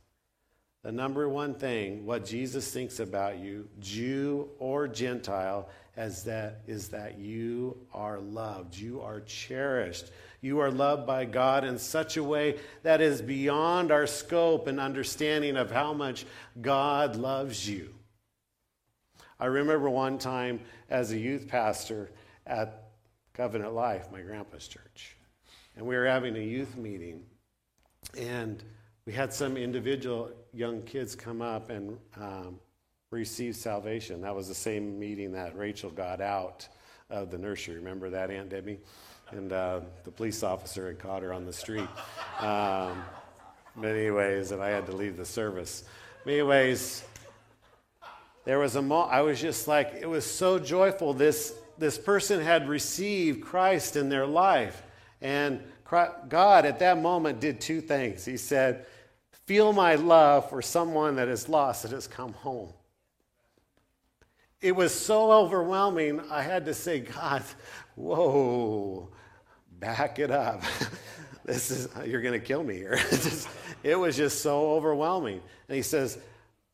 the 0.82 0.92
number 0.92 1.28
one 1.28 1.54
thing, 1.54 2.04
what 2.04 2.26
Jesus 2.26 2.70
thinks 2.70 3.00
about 3.00 3.38
you, 3.38 3.68
Jew 3.80 4.50
or 4.58 4.86
Gentile, 4.86 5.68
as 5.96 6.24
that 6.24 6.60
is 6.66 6.88
that 6.88 7.18
you 7.18 7.76
are 7.92 8.18
loved, 8.18 8.76
you 8.76 9.00
are 9.00 9.20
cherished, 9.20 10.10
you 10.40 10.58
are 10.58 10.70
loved 10.70 11.06
by 11.06 11.24
God 11.24 11.64
in 11.64 11.78
such 11.78 12.16
a 12.16 12.24
way 12.24 12.58
that 12.82 13.00
is 13.00 13.22
beyond 13.22 13.92
our 13.92 14.06
scope 14.06 14.66
and 14.66 14.80
understanding 14.80 15.56
of 15.56 15.70
how 15.70 15.92
much 15.92 16.26
God 16.60 17.16
loves 17.16 17.68
you. 17.68 17.94
I 19.38 19.46
remember 19.46 19.88
one 19.88 20.18
time 20.18 20.60
as 20.90 21.12
a 21.12 21.18
youth 21.18 21.48
pastor 21.48 22.10
at 22.46 22.90
Covenant 23.32 23.74
Life, 23.74 24.10
my 24.12 24.20
grandpa's 24.20 24.68
church, 24.68 25.16
and 25.76 25.86
we 25.86 25.96
were 25.96 26.06
having 26.06 26.36
a 26.36 26.40
youth 26.40 26.76
meeting, 26.76 27.22
and 28.16 28.62
we 29.06 29.12
had 29.12 29.32
some 29.32 29.56
individual 29.56 30.30
young 30.52 30.82
kids 30.82 31.14
come 31.14 31.42
up 31.42 31.70
and 31.70 31.98
um, 32.16 32.58
receive 33.14 33.56
salvation. 33.56 34.20
That 34.22 34.34
was 34.34 34.48
the 34.48 34.54
same 34.54 34.98
meeting 34.98 35.32
that 35.32 35.56
Rachel 35.56 35.90
got 35.90 36.20
out 36.20 36.68
of 37.10 37.30
the 37.30 37.38
nursery. 37.38 37.76
Remember 37.76 38.10
that, 38.10 38.30
Aunt 38.30 38.50
Debbie? 38.50 38.78
and 39.30 39.52
uh, 39.52 39.80
the 40.04 40.10
police 40.10 40.42
officer 40.42 40.86
had 40.86 40.98
caught 40.98 41.22
her 41.22 41.32
on 41.32 41.44
the 41.44 41.52
street. 41.52 41.88
Um, 42.40 43.04
but 43.76 43.88
anyways, 43.88 44.52
and 44.52 44.62
I 44.62 44.68
had 44.68 44.86
to 44.86 44.92
leave 44.92 45.16
the 45.16 45.24
service. 45.24 45.84
But 46.24 46.32
anyways, 46.32 47.04
there 48.44 48.58
was 48.58 48.76
a 48.76 48.82
moment, 48.82 49.12
I 49.12 49.22
was 49.22 49.40
just 49.40 49.66
like, 49.66 49.94
it 50.00 50.06
was 50.08 50.24
so 50.24 50.58
joyful. 50.58 51.12
This, 51.14 51.54
this 51.78 51.98
person 51.98 52.40
had 52.40 52.68
received 52.68 53.42
Christ 53.42 53.96
in 53.96 54.08
their 54.08 54.26
life. 54.26 54.82
And 55.20 55.60
God 56.28 56.66
at 56.66 56.78
that 56.80 57.00
moment 57.00 57.40
did 57.40 57.60
two 57.60 57.80
things. 57.80 58.24
He 58.24 58.36
said, 58.36 58.86
Feel 59.46 59.74
my 59.74 59.96
love 59.96 60.48
for 60.48 60.62
someone 60.62 61.16
that 61.16 61.28
is 61.28 61.50
lost 61.50 61.82
that 61.82 61.92
has 61.92 62.06
come 62.06 62.32
home. 62.32 62.72
It 64.64 64.74
was 64.74 64.94
so 64.94 65.30
overwhelming, 65.30 66.22
I 66.30 66.40
had 66.40 66.64
to 66.64 66.72
say, 66.72 67.00
God, 67.00 67.42
whoa, 67.96 69.10
back 69.78 70.18
it 70.18 70.30
up. 70.30 70.62
this 71.44 71.70
is, 71.70 71.86
you're 72.06 72.22
going 72.22 72.40
to 72.40 72.46
kill 72.46 72.64
me 72.64 72.76
here. 72.76 72.98
it 73.82 73.94
was 73.94 74.16
just 74.16 74.40
so 74.40 74.70
overwhelming. 74.70 75.42
And 75.68 75.76
he 75.76 75.82
says, 75.82 76.16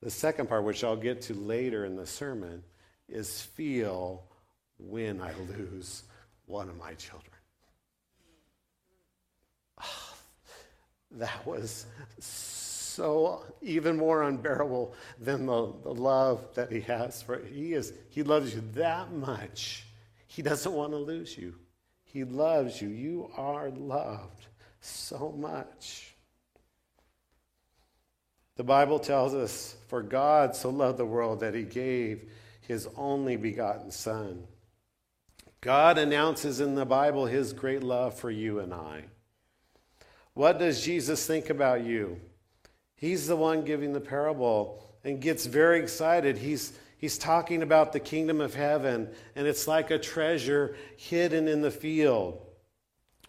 the 0.00 0.09
second 0.09 0.49
part, 0.49 0.62
which 0.62 0.85
I'll 0.85 0.94
get 0.94 1.23
to 1.23 1.35
later 1.35 1.85
in 1.85 1.97
the 1.97 2.06
sermon, 2.06 2.62
is 3.09 3.42
feel 3.42 4.23
when 4.78 5.20
I 5.20 5.32
lose 5.59 6.04
one 6.47 6.68
of 6.68 6.78
my 6.78 6.94
children. 6.94 7.35
Oh, 9.82 10.14
that 11.16 11.44
was 11.44 11.87
so 12.20 12.60
even 13.62 13.97
more 13.97 14.23
unbearable 14.23 14.94
than 15.18 15.47
the, 15.47 15.73
the 15.82 15.94
love 15.94 16.54
that 16.54 16.73
he 16.73 16.80
has 16.80 17.23
for 17.23 17.38
he 17.44 17.75
is 17.75 17.92
he 18.09 18.23
loves 18.23 18.54
you 18.54 18.62
that 18.73 19.12
much 19.12 19.87
he 20.26 20.42
doesn't 20.42 20.73
want 20.73 20.92
to 20.92 20.99
lose 20.99 21.37
you 21.37 21.54
he 22.12 22.25
loves 22.25 22.82
you. 22.82 22.88
You 22.88 23.30
are 23.37 23.70
loved 23.70 24.47
so 24.80 25.32
much. 25.38 26.16
The 28.56 28.64
Bible 28.64 28.99
tells 28.99 29.32
us, 29.32 29.76
For 29.87 30.02
God 30.02 30.56
so 30.56 30.70
loved 30.70 30.99
the 30.99 31.06
world 31.06 31.40
that 31.40 31.54
he 31.54 31.62
gave 31.62 32.28
his 32.62 32.88
only 32.97 33.37
begotten 33.37 33.92
Son. 33.92 34.44
God 35.61 35.99
announces 35.99 36.61
in 36.61 36.75
the 36.75 36.85
Bible 36.85 37.26
his 37.26 37.52
great 37.52 37.85
love 37.85 38.18
for 38.18 38.30
you 38.30 38.59
and 38.59 38.75
I. 38.75 39.04
What 40.35 40.59
does 40.59 40.82
Jesus 40.82 41.25
think 41.26 41.49
about 41.49 41.85
you? 41.85 42.20
He's 43.00 43.26
the 43.26 43.35
one 43.35 43.64
giving 43.64 43.92
the 43.92 44.00
parable 44.00 44.80
and 45.02 45.21
gets 45.21 45.47
very 45.47 45.80
excited. 45.80 46.38
He's, 46.38 46.78
He's 47.00 47.16
talking 47.16 47.62
about 47.62 47.95
the 47.95 48.00
kingdom 48.00 48.42
of 48.42 48.54
heaven, 48.54 49.09
and 49.35 49.47
it's 49.47 49.66
like 49.66 49.90
a 49.90 49.99
treasure 49.99 50.76
hidden 50.99 51.49
in 51.49 51.62
the 51.62 51.71
field. 51.71 52.47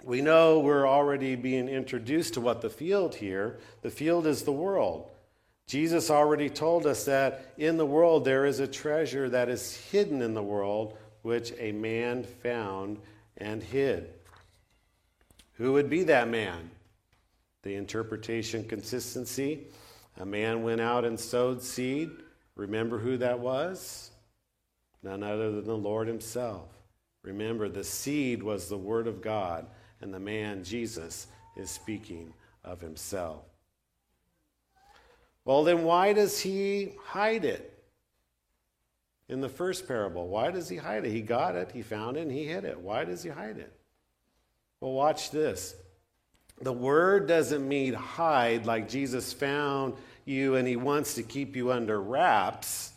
We 0.03 0.19
know 0.19 0.59
we're 0.59 0.85
already 0.85 1.37
being 1.37 1.69
introduced 1.69 2.33
to 2.33 2.41
what 2.41 2.59
the 2.59 2.69
field 2.69 3.15
here. 3.15 3.59
The 3.81 3.89
field 3.89 4.27
is 4.27 4.43
the 4.43 4.51
world. 4.51 5.09
Jesus 5.67 6.11
already 6.11 6.49
told 6.49 6.85
us 6.85 7.05
that 7.05 7.53
in 7.57 7.77
the 7.77 7.85
world 7.85 8.25
there 8.25 8.45
is 8.45 8.59
a 8.59 8.67
treasure 8.67 9.29
that 9.29 9.47
is 9.47 9.73
hidden 9.89 10.21
in 10.21 10.33
the 10.33 10.43
world, 10.43 10.97
which 11.21 11.53
a 11.57 11.71
man 11.71 12.25
found 12.25 12.99
and 13.37 13.63
hid. 13.63 14.09
Who 15.53 15.71
would 15.73 15.89
be 15.89 16.03
that 16.03 16.27
man? 16.27 16.71
The 17.63 17.75
interpretation 17.75 18.63
consistency. 18.63 19.67
A 20.17 20.25
man 20.25 20.63
went 20.63 20.81
out 20.81 21.05
and 21.05 21.19
sowed 21.19 21.61
seed. 21.61 22.09
Remember 22.55 22.97
who 22.97 23.17
that 23.17 23.39
was? 23.39 24.11
None 25.03 25.23
other 25.23 25.51
than 25.51 25.65
the 25.65 25.77
Lord 25.77 26.07
Himself. 26.07 26.69
Remember, 27.23 27.69
the 27.69 27.83
seed 27.83 28.41
was 28.41 28.67
the 28.67 28.77
Word 28.77 29.07
of 29.07 29.21
God, 29.21 29.67
and 30.01 30.13
the 30.13 30.19
man, 30.19 30.63
Jesus, 30.63 31.27
is 31.55 31.69
speaking 31.69 32.33
of 32.63 32.81
Himself. 32.81 33.43
Well, 35.45 35.63
then 35.63 35.83
why 35.83 36.13
does 36.13 36.39
He 36.39 36.93
hide 37.03 37.45
it? 37.45 37.67
In 39.29 39.39
the 39.39 39.49
first 39.49 39.87
parable, 39.87 40.27
why 40.27 40.51
does 40.51 40.67
He 40.67 40.77
hide 40.77 41.05
it? 41.05 41.11
He 41.11 41.21
got 41.21 41.55
it, 41.55 41.71
He 41.71 41.81
found 41.81 42.17
it, 42.17 42.21
and 42.21 42.31
He 42.31 42.45
hid 42.45 42.65
it. 42.65 42.79
Why 42.79 43.05
does 43.05 43.23
He 43.23 43.29
hide 43.29 43.57
it? 43.57 43.71
Well, 44.79 44.93
watch 44.93 45.31
this. 45.31 45.75
The 46.61 46.73
word 46.73 47.27
doesn't 47.27 47.67
mean 47.67 47.93
hide 47.93 48.65
like 48.65 48.87
Jesus 48.87 49.33
found 49.33 49.95
you 50.25 50.55
and 50.55 50.67
he 50.67 50.75
wants 50.75 51.15
to 51.15 51.23
keep 51.23 51.55
you 51.55 51.71
under 51.71 51.99
wraps 51.99 52.91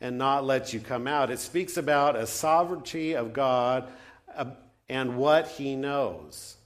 and 0.00 0.18
not 0.18 0.44
let 0.44 0.72
you 0.72 0.80
come 0.80 1.06
out. 1.06 1.30
It 1.30 1.38
speaks 1.38 1.76
about 1.76 2.16
a 2.16 2.26
sovereignty 2.26 3.14
of 3.14 3.32
God 3.32 3.88
uh, 4.34 4.46
and 4.88 5.16
what 5.16 5.48
he 5.48 5.76
knows. 5.76 6.56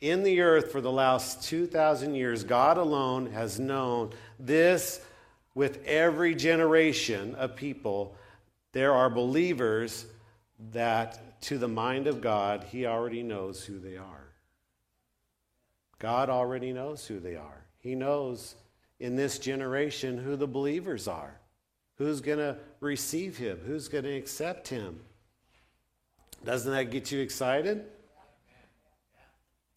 In 0.00 0.22
the 0.22 0.42
earth 0.42 0.70
for 0.70 0.80
the 0.80 0.92
last 0.92 1.42
2,000 1.44 2.14
years, 2.14 2.44
God 2.44 2.78
alone 2.78 3.32
has 3.32 3.58
known 3.58 4.12
this 4.38 5.00
with 5.54 5.82
every 5.84 6.36
generation 6.36 7.34
of 7.34 7.56
people. 7.56 8.14
There 8.72 8.92
are 8.92 9.10
believers 9.10 10.06
that, 10.72 11.40
to 11.42 11.58
the 11.58 11.66
mind 11.66 12.06
of 12.06 12.20
God, 12.20 12.64
he 12.70 12.86
already 12.86 13.24
knows 13.24 13.64
who 13.64 13.80
they 13.80 13.96
are. 13.96 14.27
God 15.98 16.30
already 16.30 16.72
knows 16.72 17.06
who 17.06 17.18
they 17.18 17.36
are. 17.36 17.64
He 17.80 17.94
knows 17.94 18.54
in 19.00 19.16
this 19.16 19.38
generation 19.38 20.18
who 20.18 20.36
the 20.36 20.46
believers 20.46 21.08
are, 21.08 21.38
who's 21.96 22.20
going 22.20 22.38
to 22.38 22.56
receive 22.80 23.36
him, 23.36 23.60
who's 23.66 23.88
going 23.88 24.04
to 24.04 24.16
accept 24.16 24.68
him. 24.68 25.00
Doesn't 26.44 26.70
that 26.70 26.90
get 26.90 27.10
you 27.10 27.20
excited? 27.20 27.84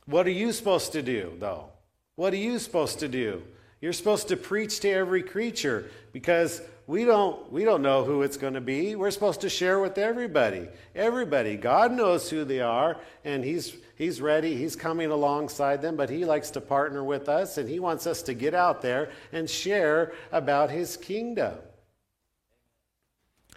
What 0.05 0.27
are 0.27 0.31
you 0.31 0.51
supposed 0.51 0.91
to 0.93 1.01
do, 1.01 1.33
though? 1.39 1.69
What 2.15 2.33
are 2.33 2.37
you 2.37 2.59
supposed 2.59 2.99
to 2.99 3.07
do? 3.07 3.41
You're 3.79 3.93
supposed 3.93 4.27
to 4.27 4.37
preach 4.37 4.79
to 4.81 4.89
every 4.89 5.23
creature 5.23 5.89
because 6.11 6.61
we 6.85 7.05
don't, 7.05 7.51
we 7.51 7.63
don't 7.63 7.81
know 7.81 8.03
who 8.03 8.21
it's 8.21 8.37
going 8.37 8.53
to 8.53 8.61
be. 8.61 8.95
We're 8.95 9.11
supposed 9.11 9.41
to 9.41 9.49
share 9.49 9.79
with 9.79 9.97
everybody. 9.97 10.67
Everybody. 10.93 11.55
God 11.55 11.91
knows 11.91 12.29
who 12.29 12.43
they 12.43 12.59
are, 12.59 12.97
and 13.23 13.43
he's, 13.43 13.75
He's 14.01 14.19
ready, 14.19 14.55
He's 14.55 14.75
coming 14.75 15.11
alongside 15.11 15.83
them, 15.83 15.95
but 15.95 16.09
He 16.09 16.25
likes 16.25 16.49
to 16.51 16.59
partner 16.59 17.03
with 17.03 17.29
us 17.29 17.59
and 17.59 17.69
He 17.69 17.79
wants 17.79 18.07
us 18.07 18.23
to 18.23 18.33
get 18.33 18.55
out 18.55 18.81
there 18.81 19.11
and 19.31 19.47
share 19.47 20.13
about 20.31 20.71
His 20.71 20.97
kingdom. 20.97 21.53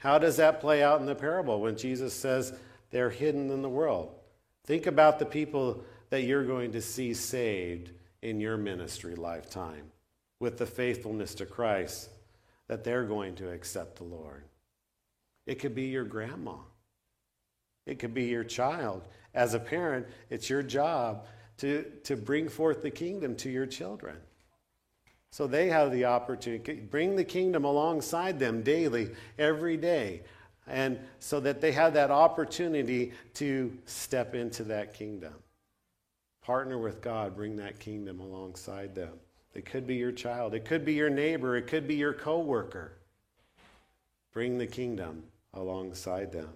How 0.01 0.19
does 0.19 0.37
that 0.37 0.61
play 0.61 0.83
out 0.83 1.01
in 1.01 1.07
the 1.07 1.15
parable 1.15 1.63
when 1.63 1.79
Jesus 1.79 2.13
says 2.13 2.53
they're 2.91 3.09
hidden 3.09 3.51
in 3.51 3.63
the 3.63 3.71
world? 3.71 4.17
Think 4.67 4.87
about 4.87 5.19
the 5.19 5.25
people 5.25 5.83
that 6.11 6.25
you're 6.25 6.45
going 6.45 6.73
to 6.73 6.83
see 6.83 7.15
saved 7.15 7.93
in 8.21 8.39
your 8.39 8.59
ministry 8.59 9.15
lifetime 9.15 9.93
with 10.41 10.59
the 10.59 10.67
faithfulness 10.67 11.35
to 11.37 11.47
Christ 11.47 12.11
that 12.69 12.85
they're 12.85 13.05
going 13.05 13.35
to 13.37 13.51
accept 13.51 13.97
the 13.97 14.05
Lord. 14.05 14.45
It 15.47 15.55
could 15.55 15.75
be 15.75 15.85
your 15.85 16.05
grandma. 16.05 16.57
It 17.87 17.99
could 17.99 18.15
be 18.15 18.25
your 18.25 18.45
child. 18.45 19.03
As 19.35 19.55
a 19.55 19.59
parent, 19.59 20.07
it's 20.31 20.49
your 20.49 20.63
job 20.63 21.27
to, 21.59 21.85
to 22.05 22.17
bring 22.17 22.49
forth 22.49 22.83
the 22.83 22.91
kingdom 22.91 23.37
to 23.37 23.51
your 23.51 23.67
children. 23.67 24.17
So 25.31 25.47
they 25.47 25.69
have 25.69 25.91
the 25.91 26.05
opportunity, 26.05 26.75
bring 26.75 27.17
the 27.17 27.25
kingdom 27.25 27.65
alongside 27.65 28.39
them 28.39 28.63
daily, 28.63 29.11
every 29.39 29.77
day. 29.77 30.23
And 30.67 30.99
so 31.19 31.41
that 31.41 31.61
they 31.61 31.73
have 31.73 31.95
that 31.95 32.11
opportunity 32.11 33.13
to 33.35 33.77
step 33.85 34.35
into 34.35 34.63
that 34.65 34.95
kingdom. 34.95 35.35
Partner 36.43 36.79
with 36.79 37.03
God, 37.03 37.37
bring 37.37 37.57
that 37.57 37.81
kingdom 37.81 38.21
alongside 38.21 38.95
them. 38.95 39.13
It 39.55 39.65
could 39.65 39.87
be 39.87 39.97
your 39.97 40.13
child, 40.13 40.55
it 40.55 40.65
could 40.65 40.85
be 40.85 40.95
your 40.95 41.11
neighbor, 41.11 41.57
it 41.57 41.67
could 41.67 41.87
be 41.87 41.95
your 41.97 42.13
coworker. 42.13 42.93
Bring 44.33 44.59
the 44.59 44.67
kingdom 44.67 45.25
alongside 45.53 46.33
them. 46.33 46.51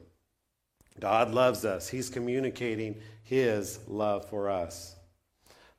God 1.01 1.33
loves 1.33 1.65
us. 1.65 1.89
He's 1.89 2.11
communicating 2.11 2.97
his 3.23 3.79
love 3.87 4.29
for 4.29 4.51
us. 4.51 4.97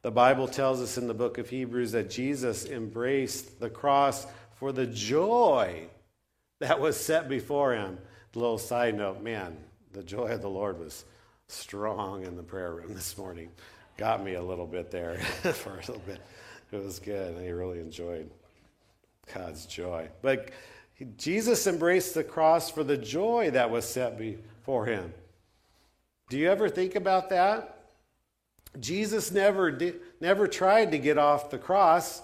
The 0.01 0.11
Bible 0.11 0.47
tells 0.47 0.81
us 0.81 0.97
in 0.97 1.07
the 1.07 1.13
book 1.13 1.37
of 1.37 1.49
Hebrews 1.49 1.91
that 1.91 2.09
Jesus 2.09 2.65
embraced 2.65 3.59
the 3.59 3.69
cross 3.69 4.25
for 4.55 4.71
the 4.71 4.85
joy 4.85 5.87
that 6.59 6.79
was 6.79 6.97
set 6.97 7.27
before 7.27 7.73
him. 7.73 7.97
A 8.33 8.39
little 8.39 8.57
side 8.57 8.95
note, 8.95 9.21
man, 9.21 9.57
the 9.91 10.03
joy 10.03 10.27
of 10.27 10.41
the 10.41 10.49
Lord 10.49 10.79
was 10.79 11.03
strong 11.47 12.23
in 12.23 12.37
the 12.37 12.43
prayer 12.43 12.73
room 12.75 12.93
this 12.93 13.17
morning. 13.17 13.49
Got 13.97 14.23
me 14.23 14.35
a 14.35 14.43
little 14.43 14.67
bit 14.67 14.91
there 14.91 15.17
for 15.41 15.73
a 15.73 15.79
little 15.79 16.01
bit. 16.05 16.21
It 16.71 16.83
was 16.83 16.99
good. 16.99 17.37
I 17.37 17.49
really 17.49 17.79
enjoyed 17.79 18.29
God's 19.33 19.65
joy. 19.65 20.07
But 20.21 20.51
Jesus 21.17 21.67
embraced 21.67 22.13
the 22.13 22.23
cross 22.23 22.69
for 22.69 22.83
the 22.83 22.97
joy 22.97 23.51
that 23.51 23.69
was 23.69 23.85
set 23.85 24.17
before 24.17 24.43
him. 24.85 25.13
Do 26.29 26.37
you 26.37 26.49
ever 26.49 26.69
think 26.69 26.95
about 26.95 27.29
that? 27.29 27.79
Jesus 28.79 29.31
never 29.31 29.71
did, 29.71 29.99
never 30.21 30.47
tried 30.47 30.91
to 30.91 30.99
get 30.99 31.17
off 31.17 31.49
the 31.49 31.57
cross. 31.57 32.21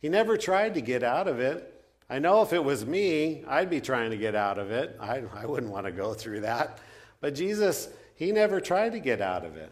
He 0.00 0.08
never 0.08 0.36
tried 0.36 0.74
to 0.74 0.80
get 0.80 1.02
out 1.02 1.28
of 1.28 1.38
it. 1.38 1.72
I 2.10 2.18
know 2.18 2.42
if 2.42 2.52
it 2.52 2.62
was 2.62 2.84
me, 2.84 3.44
I'd 3.46 3.70
be 3.70 3.80
trying 3.80 4.10
to 4.10 4.16
get 4.16 4.34
out 4.34 4.58
of 4.58 4.70
it. 4.70 4.96
I, 5.00 5.22
I 5.34 5.46
wouldn't 5.46 5.72
want 5.72 5.86
to 5.86 5.92
go 5.92 6.12
through 6.12 6.40
that. 6.40 6.78
But 7.20 7.34
Jesus, 7.34 7.88
he 8.14 8.32
never 8.32 8.60
tried 8.60 8.92
to 8.92 9.00
get 9.00 9.20
out 9.20 9.44
of 9.44 9.56
it. 9.56 9.70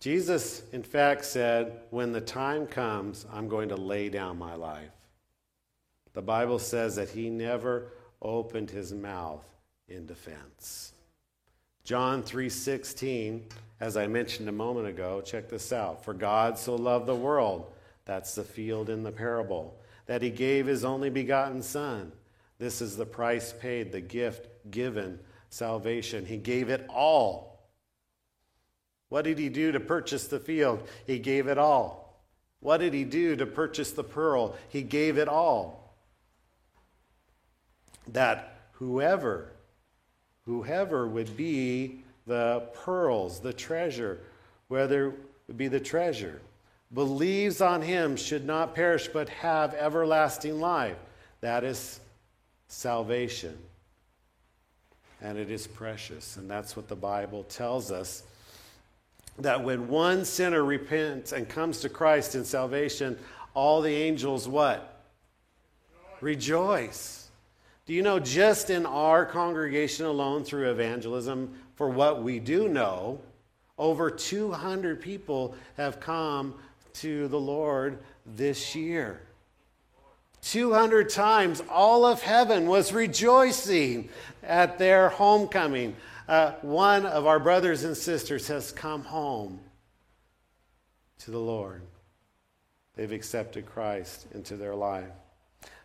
Jesus, 0.00 0.62
in 0.72 0.82
fact, 0.82 1.24
said, 1.24 1.80
When 1.90 2.12
the 2.12 2.20
time 2.20 2.66
comes, 2.66 3.26
I'm 3.32 3.48
going 3.48 3.68
to 3.70 3.76
lay 3.76 4.08
down 4.08 4.38
my 4.38 4.54
life. 4.54 4.90
The 6.14 6.22
Bible 6.22 6.58
says 6.58 6.96
that 6.96 7.10
he 7.10 7.30
never 7.30 7.92
opened 8.20 8.70
his 8.70 8.92
mouth 8.92 9.44
in 9.88 10.06
defense. 10.06 10.92
John 11.84 12.22
3:16, 12.22 13.48
as 13.80 13.96
I 13.96 14.06
mentioned 14.06 14.48
a 14.48 14.52
moment 14.52 14.86
ago, 14.86 15.20
check 15.20 15.48
this 15.48 15.72
out. 15.72 16.04
For 16.04 16.12
God 16.12 16.58
so 16.58 16.76
loved 16.76 17.06
the 17.06 17.14
world, 17.14 17.72
that's 18.04 18.34
the 18.34 18.44
field 18.44 18.90
in 18.90 19.02
the 19.02 19.12
parable, 19.12 19.78
that 20.06 20.22
he 20.22 20.30
gave 20.30 20.66
his 20.66 20.84
only 20.84 21.10
begotten 21.10 21.62
son. 21.62 22.12
This 22.58 22.80
is 22.82 22.96
the 22.96 23.06
price 23.06 23.52
paid, 23.52 23.92
the 23.92 24.00
gift 24.00 24.48
given, 24.70 25.20
salvation. 25.48 26.26
He 26.26 26.36
gave 26.36 26.68
it 26.68 26.84
all. 26.88 27.70
What 29.08 29.22
did 29.22 29.38
he 29.38 29.48
do 29.48 29.72
to 29.72 29.80
purchase 29.80 30.26
the 30.26 30.40
field? 30.40 30.86
He 31.06 31.18
gave 31.18 31.46
it 31.46 31.56
all. 31.56 32.22
What 32.60 32.78
did 32.78 32.92
he 32.92 33.04
do 33.04 33.36
to 33.36 33.46
purchase 33.46 33.92
the 33.92 34.04
pearl? 34.04 34.56
He 34.68 34.82
gave 34.82 35.16
it 35.16 35.28
all 35.28 35.96
that 38.08 38.68
whoever, 38.72 39.52
whoever 40.48 41.06
would 41.06 41.36
be 41.36 42.00
the 42.26 42.62
pearls, 42.72 43.38
the 43.38 43.52
treasure, 43.52 44.18
whether 44.68 45.08
it 45.46 45.58
be 45.58 45.68
the 45.68 45.78
treasure, 45.78 46.40
believes 46.94 47.60
on 47.60 47.82
him 47.82 48.16
should 48.16 48.46
not 48.46 48.74
perish 48.74 49.08
but 49.08 49.28
have 49.28 49.74
everlasting 49.74 50.58
life. 50.58 50.96
That 51.42 51.64
is 51.64 52.00
salvation. 52.66 53.58
And 55.20 55.36
it 55.36 55.50
is 55.50 55.66
precious. 55.66 56.38
And 56.38 56.50
that's 56.50 56.74
what 56.74 56.88
the 56.88 56.96
Bible 56.96 57.42
tells 57.44 57.92
us. 57.92 58.22
That 59.38 59.62
when 59.62 59.88
one 59.88 60.24
sinner 60.24 60.64
repents 60.64 61.32
and 61.32 61.46
comes 61.46 61.80
to 61.80 61.90
Christ 61.90 62.34
in 62.34 62.44
salvation, 62.46 63.18
all 63.52 63.82
the 63.82 63.94
angels 63.94 64.48
what? 64.48 65.02
Rejoice. 66.22 67.27
Do 67.88 67.94
you 67.94 68.02
know 68.02 68.20
just 68.20 68.68
in 68.68 68.84
our 68.84 69.24
congregation 69.24 70.04
alone 70.04 70.44
through 70.44 70.70
evangelism, 70.70 71.54
for 71.74 71.88
what 71.88 72.22
we 72.22 72.38
do 72.38 72.68
know, 72.68 73.18
over 73.78 74.10
200 74.10 75.00
people 75.00 75.54
have 75.78 75.98
come 75.98 76.54
to 76.96 77.28
the 77.28 77.40
Lord 77.40 77.98
this 78.26 78.74
year. 78.74 79.22
200 80.42 81.08
times 81.08 81.62
all 81.70 82.04
of 82.04 82.20
heaven 82.20 82.66
was 82.66 82.92
rejoicing 82.92 84.10
at 84.42 84.76
their 84.76 85.08
homecoming. 85.08 85.96
Uh, 86.28 86.52
one 86.60 87.06
of 87.06 87.26
our 87.26 87.38
brothers 87.38 87.84
and 87.84 87.96
sisters 87.96 88.48
has 88.48 88.70
come 88.70 89.02
home 89.02 89.60
to 91.20 91.30
the 91.30 91.40
Lord. 91.40 91.80
They've 92.96 93.10
accepted 93.10 93.64
Christ 93.64 94.26
into 94.34 94.56
their 94.58 94.74
life. 94.74 95.08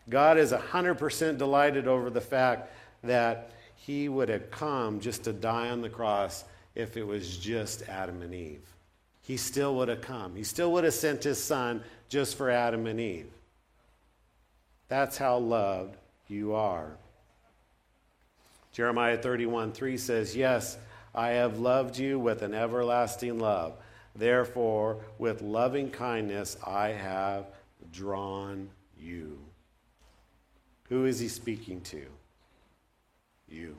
God 0.10 0.38
is 0.38 0.52
100% 0.52 1.38
delighted 1.38 1.88
over 1.88 2.10
the 2.10 2.22
fact 2.22 2.72
that 3.04 3.52
he 3.76 4.10
would 4.10 4.30
have 4.30 4.52
come 4.52 5.00
just 5.00 5.24
to 5.26 5.34
die 5.34 5.70
on 5.70 5.82
the 5.82 5.90
cross 5.90 6.44
if 6.76 6.98
it 6.98 7.06
was 7.06 7.38
just 7.38 7.88
Adam 7.90 8.22
and 8.22 8.34
Eve. 8.34 8.66
He 9.22 9.38
still 9.38 9.76
would 9.76 9.88
have 9.88 10.02
come. 10.02 10.36
He 10.36 10.44
still 10.44 10.72
would 10.74 10.84
have 10.84 10.94
sent 10.94 11.24
his 11.24 11.42
son 11.42 11.84
just 12.10 12.36
for 12.36 12.50
Adam 12.50 12.88
and 12.88 13.00
Eve. 13.00 13.32
That's 14.90 15.18
how 15.18 15.38
loved 15.38 15.98
you 16.28 16.54
are. 16.54 16.98
Jeremiah 18.74 19.18
31 19.18 19.72
3 19.72 19.98
says, 19.98 20.36
Yes, 20.36 20.78
I 21.16 21.30
have 21.30 21.60
loved 21.60 21.98
you 21.98 22.20
with 22.20 22.42
an 22.42 22.54
everlasting 22.54 23.40
love. 23.40 23.74
Therefore, 24.16 24.98
with 25.18 25.42
loving 25.42 25.90
kindness, 25.90 26.58
I 26.66 26.90
have 26.90 27.46
drawn 27.92 28.70
you. 29.00 29.40
Who 30.94 31.06
is 31.06 31.18
he 31.18 31.28
speaking 31.28 31.82
to? 31.82 32.06
You. 33.48 33.76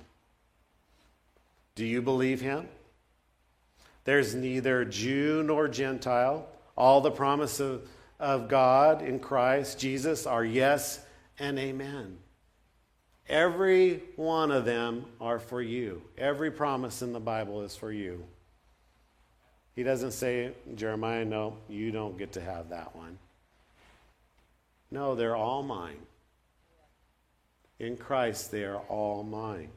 Do 1.77 1.85
you 1.85 2.03
believe 2.03 2.41
him? 2.41 2.67
There's 4.03 4.35
neither 4.35 4.85
Jew 4.85 5.45
nor 5.45 5.69
Gentile. 5.69 6.49
All 6.77 7.01
the 7.01 7.13
promise 7.13 7.61
of, 7.61 7.89
of 8.19 8.49
God 8.49 9.01
in 9.01 9.21
Christ, 9.21 9.79
Jesus, 9.79 10.27
are 10.27 10.45
yes 10.45 11.07
and 11.39 11.57
amen. 11.57 12.19
Every 13.29 14.03
one 14.17 14.51
of 14.51 14.65
them 14.65 15.05
are 15.21 15.39
for 15.39 15.63
you. 15.63 16.03
Every 16.19 16.51
promise 16.51 17.01
in 17.01 17.13
the 17.13 17.21
Bible 17.21 17.63
is 17.63 17.77
for 17.77 17.93
you. 17.93 18.25
He 19.77 19.85
doesn't 19.85 20.11
say, 20.11 20.51
Jeremiah, 20.75 21.25
no, 21.25 21.59
you 21.69 21.93
don't 21.93 22.19
get 22.19 22.33
to 22.33 22.41
have 22.41 22.71
that 22.71 22.97
one. 22.97 23.19
No, 24.91 25.15
they're 25.15 25.37
all 25.37 25.63
mine. 25.63 25.99
In 27.79 27.97
Christ, 27.97 28.51
they 28.51 28.65
are 28.65 28.79
all 28.89 29.23
mine. 29.23 29.71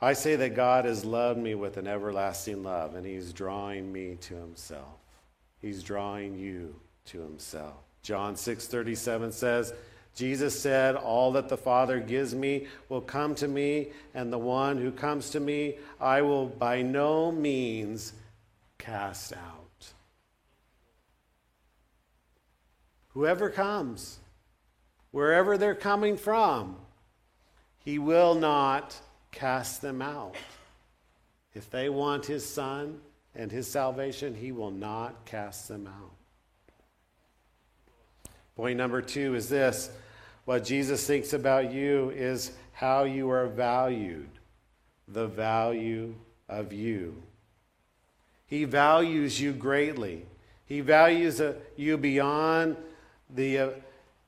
I 0.00 0.12
say 0.12 0.36
that 0.36 0.54
God 0.54 0.84
has 0.84 1.04
loved 1.04 1.40
me 1.40 1.54
with 1.54 1.76
an 1.76 1.88
everlasting 1.88 2.62
love, 2.62 2.94
and 2.94 3.04
He's 3.04 3.32
drawing 3.32 3.92
me 3.92 4.16
to 4.22 4.34
Himself. 4.36 4.98
He's 5.60 5.82
drawing 5.82 6.38
you 6.38 6.76
to 7.06 7.20
Himself. 7.20 7.74
John 8.02 8.34
6:37 8.34 9.32
says, 9.32 9.74
Jesus 10.14 10.58
said, 10.58 10.96
All 10.96 11.32
that 11.32 11.48
the 11.48 11.56
Father 11.56 12.00
gives 12.00 12.34
me 12.34 12.66
will 12.88 13.00
come 13.00 13.34
to 13.36 13.48
me, 13.48 13.92
and 14.14 14.32
the 14.32 14.38
one 14.38 14.78
who 14.78 14.90
comes 14.90 15.30
to 15.30 15.40
me 15.40 15.78
I 16.00 16.22
will 16.22 16.46
by 16.46 16.82
no 16.82 17.30
means 17.30 18.12
cast 18.78 19.32
out. 19.32 19.67
Whoever 23.08 23.50
comes, 23.50 24.18
wherever 25.10 25.58
they're 25.58 25.74
coming 25.74 26.16
from, 26.16 26.76
He 27.78 27.98
will 27.98 28.34
not 28.34 28.96
cast 29.32 29.82
them 29.82 30.02
out. 30.02 30.34
If 31.54 31.70
they 31.70 31.88
want 31.88 32.26
his 32.26 32.44
son 32.46 33.00
and 33.34 33.50
his 33.50 33.66
salvation, 33.66 34.34
he 34.34 34.52
will 34.52 34.70
not 34.70 35.24
cast 35.24 35.68
them 35.68 35.86
out. 35.86 36.12
Point 38.56 38.76
number 38.76 39.02
two 39.02 39.34
is 39.34 39.48
this 39.48 39.90
what 40.44 40.64
Jesus 40.64 41.06
thinks 41.06 41.32
about 41.32 41.72
you 41.72 42.10
is 42.10 42.52
how 42.72 43.04
you 43.04 43.30
are 43.30 43.46
valued, 43.46 44.30
the 45.06 45.26
value 45.26 46.14
of 46.48 46.72
you. 46.72 47.22
He 48.46 48.64
values 48.64 49.40
you 49.40 49.52
greatly. 49.52 50.26
He 50.64 50.80
values 50.80 51.40
uh, 51.40 51.54
you 51.76 51.98
beyond 51.98 52.76
the, 53.30 53.58
uh, 53.58 53.70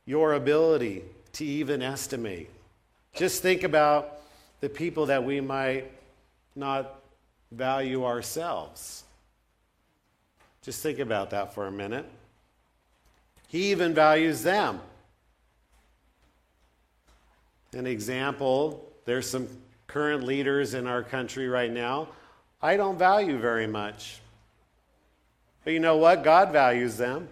your 0.07 0.35
ability 0.35 1.03
to 1.33 1.45
even 1.45 1.83
estimate. 1.83 2.51
Just 3.15 3.43
think 3.43 3.63
about 3.63 4.21
the 4.61 4.69
people 4.69 5.07
that 5.07 5.25
we 5.25 5.41
might 5.41 5.91
not 6.55 7.01
value 7.53 8.05
ourselves. 8.05 9.05
Just 10.63 10.83
think 10.83 10.99
about 10.99 11.31
that 11.31 11.55
for 11.55 11.67
a 11.67 11.73
minute. 11.73 12.07
He 13.49 13.71
even 13.71 13.95
values 13.95 14.43
them. 14.43 14.81
An 17.73 17.87
example 17.87 18.87
there's 19.05 19.29
some 19.29 19.49
current 19.87 20.25
leaders 20.25 20.75
in 20.75 20.87
our 20.87 21.03
country 21.03 21.49
right 21.49 21.71
now 21.71 22.09
I 22.63 22.77
don't 22.77 22.99
value 22.99 23.39
very 23.39 23.67
much. 23.67 24.21
But 25.65 25.73
you 25.73 25.81
know 25.81 25.97
what? 25.97 26.23
God 26.23 26.53
values 26.53 26.97
them. 26.97 27.29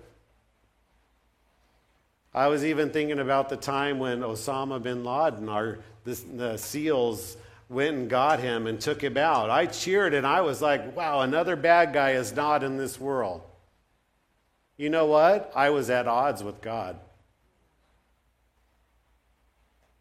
I 2.34 2.48
was 2.48 2.64
even 2.64 2.90
thinking 2.90 3.18
about 3.18 3.48
the 3.48 3.56
time 3.56 3.98
when 3.98 4.20
Osama 4.20 4.82
bin 4.82 5.04
Laden, 5.04 5.48
our, 5.48 5.78
the 6.04 6.56
SEALs, 6.56 7.36
went 7.68 7.96
and 7.96 8.10
got 8.10 8.40
him 8.40 8.66
and 8.66 8.80
took 8.80 9.02
him 9.02 9.16
out. 9.16 9.50
I 9.50 9.66
cheered 9.66 10.14
and 10.14 10.26
I 10.26 10.40
was 10.40 10.62
like, 10.62 10.96
wow, 10.96 11.20
another 11.20 11.56
bad 11.56 11.92
guy 11.92 12.12
is 12.12 12.34
not 12.34 12.62
in 12.62 12.76
this 12.76 12.98
world. 12.98 13.42
You 14.76 14.90
know 14.90 15.06
what? 15.06 15.52
I 15.54 15.70
was 15.70 15.90
at 15.90 16.06
odds 16.06 16.42
with 16.42 16.60
God. 16.60 16.98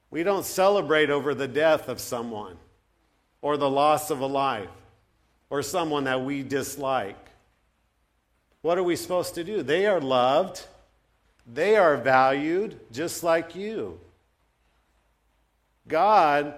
We 0.09 0.23
don't 0.23 0.45
celebrate 0.45 1.09
over 1.09 1.33
the 1.33 1.47
death 1.47 1.89
of 1.89 1.99
someone 1.99 2.57
or 3.41 3.57
the 3.57 3.69
loss 3.69 4.09
of 4.09 4.21
a 4.21 4.25
life 4.25 4.69
or 5.49 5.61
someone 5.61 6.05
that 6.05 6.23
we 6.23 6.43
dislike. 6.43 7.17
What 8.61 8.77
are 8.77 8.83
we 8.83 8.95
supposed 8.95 9.35
to 9.35 9.43
do? 9.43 9.63
They 9.63 9.85
are 9.85 9.99
loved, 9.99 10.65
they 11.51 11.77
are 11.77 11.97
valued 11.97 12.79
just 12.91 13.23
like 13.23 13.55
you. 13.55 13.99
God 15.87 16.53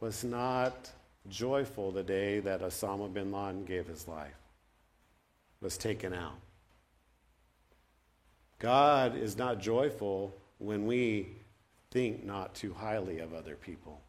was 0.00 0.22
not 0.22 0.90
joyful 1.28 1.90
the 1.90 2.02
day 2.02 2.40
that 2.40 2.60
Osama 2.60 3.12
bin 3.12 3.32
Laden 3.32 3.64
gave 3.64 3.86
his 3.86 4.06
life, 4.06 4.36
was 5.60 5.78
taken 5.78 6.12
out. 6.12 6.38
God 8.58 9.16
is 9.16 9.36
not 9.36 9.58
joyful 9.58 10.34
when 10.58 10.86
we 10.86 11.28
think 11.90 12.24
not 12.24 12.54
too 12.54 12.74
highly 12.74 13.18
of 13.20 13.34
other 13.34 13.56
people. 13.56 14.00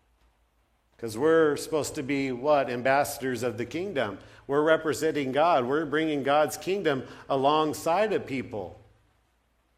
Because 0.97 1.15
we're 1.15 1.55
supposed 1.57 1.95
to 1.95 2.03
be 2.03 2.31
what? 2.31 2.69
Ambassadors 2.71 3.43
of 3.43 3.57
the 3.57 3.65
kingdom. 3.65 4.17
We're 4.47 4.63
representing 4.63 5.31
God. 5.31 5.65
We're 5.65 5.85
bringing 5.85 6.23
God's 6.23 6.57
kingdom 6.57 7.03
alongside 7.29 8.13
of 8.13 8.25
people. 8.25 8.81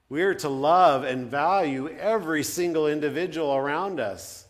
We're 0.07 0.33
to 0.35 0.49
love 0.49 1.03
and 1.03 1.29
value 1.29 1.89
every 1.89 2.43
single 2.43 2.87
individual 2.87 3.53
around 3.53 3.99
us. 3.99 4.47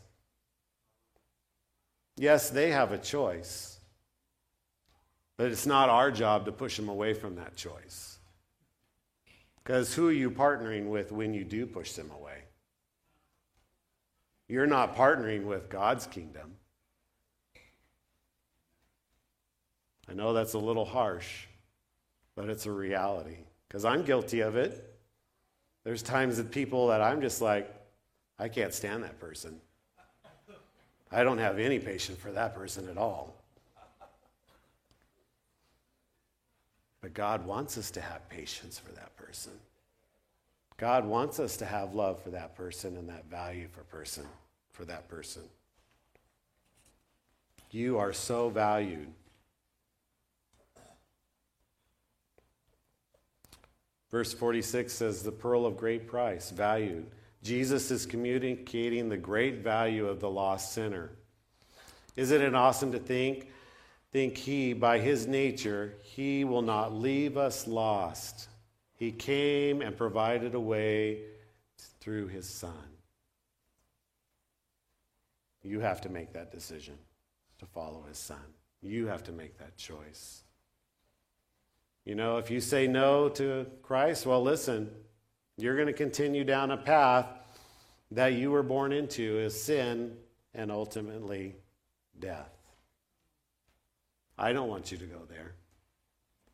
Yes, 2.18 2.50
they 2.50 2.72
have 2.72 2.92
a 2.92 2.98
choice, 2.98 3.80
but 5.38 5.52
it's 5.52 5.66
not 5.66 5.90
our 5.90 6.12
job 6.12 6.46
to 6.46 6.52
push 6.52 6.76
them 6.76 6.90
away 6.90 7.14
from 7.14 7.36
that 7.36 7.56
choice. 7.56 8.20
Because 9.64 9.94
who 9.94 10.08
are 10.08 10.14
you 10.14 10.30
partnering 10.30 10.90
with 10.90 11.12
when 11.12 11.34
you 11.34 11.44
do 11.44 11.66
push 11.66 11.94
them 11.94 12.12
away? 12.12 12.44
You're 14.48 14.68
not 14.68 14.96
partnering 14.96 15.46
with 15.46 15.70
God's 15.70 16.08
kingdom. 16.08 16.59
I 20.10 20.14
know 20.14 20.34
that's 20.34 20.54
a 20.54 20.60
little 20.60 20.86
harsh, 20.86 21.46
but 22.36 22.50
it's 22.50 22.66
a 22.66 22.72
reality 22.72 23.38
because 23.68 23.86
I'm 23.86 24.04
guilty 24.04 24.40
of 24.40 24.56
it. 24.56 24.98
There's 25.84 26.02
times 26.02 26.38
that 26.38 26.52
people 26.52 26.88
that 26.88 27.02
I'm 27.02 27.22
just 27.22 27.42
like, 27.42 27.74
I 28.38 28.48
can't 28.48 28.74
stand 28.74 29.04
that 29.04 29.20
person. 29.20 29.60
I 31.12 31.24
don't 31.24 31.38
have 31.38 31.60
any 31.60 31.80
patience 31.80 32.20
for 32.20 32.32
that 32.32 32.56
person 32.56 32.88
at 32.90 32.98
all. 32.98 33.36
But 37.02 37.14
God 37.14 37.46
wants 37.46 37.78
us 37.78 37.92
to 37.92 38.02
have 38.02 38.28
patience 38.30 38.78
for 38.78 38.92
that 38.94 39.16
person. 39.16 39.54
God 40.78 41.06
wants 41.06 41.40
us 41.40 41.58
to 41.58 41.66
have 41.66 41.94
love 41.94 42.22
for 42.22 42.30
that 42.32 42.56
person 42.56 42.98
and 42.98 43.10
that 43.10 43.26
value 43.30 43.68
for 43.68 43.82
person 43.84 44.26
for 44.72 44.86
that 44.86 45.08
person. 45.08 45.44
You 47.72 47.98
are 48.00 48.14
so 48.14 48.50
valued. 48.50 49.08
Verse 54.12 54.34
46 54.34 54.92
says, 54.92 55.24
The 55.24 55.32
pearl 55.32 55.66
of 55.66 55.78
great 55.78 56.08
price, 56.08 56.50
valued. 56.50 57.06
Jesus 57.44 57.92
is 57.92 58.06
communicating 58.06 59.08
the 59.08 59.18
great 59.18 59.58
value 59.58 60.08
of 60.08 60.20
the 60.20 60.30
lost 60.30 60.74
sinner. 60.74 61.12
Isn't 62.16 62.42
it 62.42 62.56
awesome 62.56 62.92
to 62.92 63.00
think? 63.00 63.48
Think 64.12 64.36
he, 64.36 64.74
by 64.74 65.00
his 65.00 65.28
nature, 65.28 65.94
he 66.02 66.44
will 66.44 66.64
not 66.64 66.94
leave 66.94 67.38
us 67.38 67.68
lost. 67.68 68.50
He 68.96 69.12
came 69.12 69.82
and 69.82 69.96
provided 69.96 70.56
a 70.56 70.60
way 70.60 71.22
through 72.02 72.28
his 72.28 72.50
son. 72.50 72.74
You 75.64 75.80
have 75.82 76.02
to 76.02 76.10
make 76.10 76.34
that 76.34 76.52
decision 76.52 76.98
to 77.60 77.66
follow 77.66 78.04
his 78.08 78.18
son. 78.18 78.38
You 78.82 79.08
have 79.08 79.24
to 79.26 79.32
make 79.32 79.58
that 79.60 79.78
choice. 79.78 80.44
You 82.06 82.16
know, 82.16 82.38
if 82.38 82.50
you 82.50 82.60
say 82.62 82.88
no 82.88 83.30
to 83.30 83.68
Christ, 83.84 84.26
well, 84.26 84.42
listen, 84.42 84.90
you're 85.58 85.76
going 85.76 85.88
to 85.88 85.94
continue 85.94 86.44
down 86.44 86.72
a 86.72 86.78
path 86.78 87.28
that 88.12 88.34
you 88.34 88.52
were 88.52 88.64
born 88.64 88.92
into 88.92 89.40
is 89.40 89.62
sin 89.62 90.16
and 90.54 90.72
ultimately 90.72 91.56
death. 92.20 92.52
I 94.38 94.54
don't 94.54 94.70
want 94.70 94.92
you 94.92 94.98
to 94.98 95.06
go 95.06 95.22
there. 95.30 95.54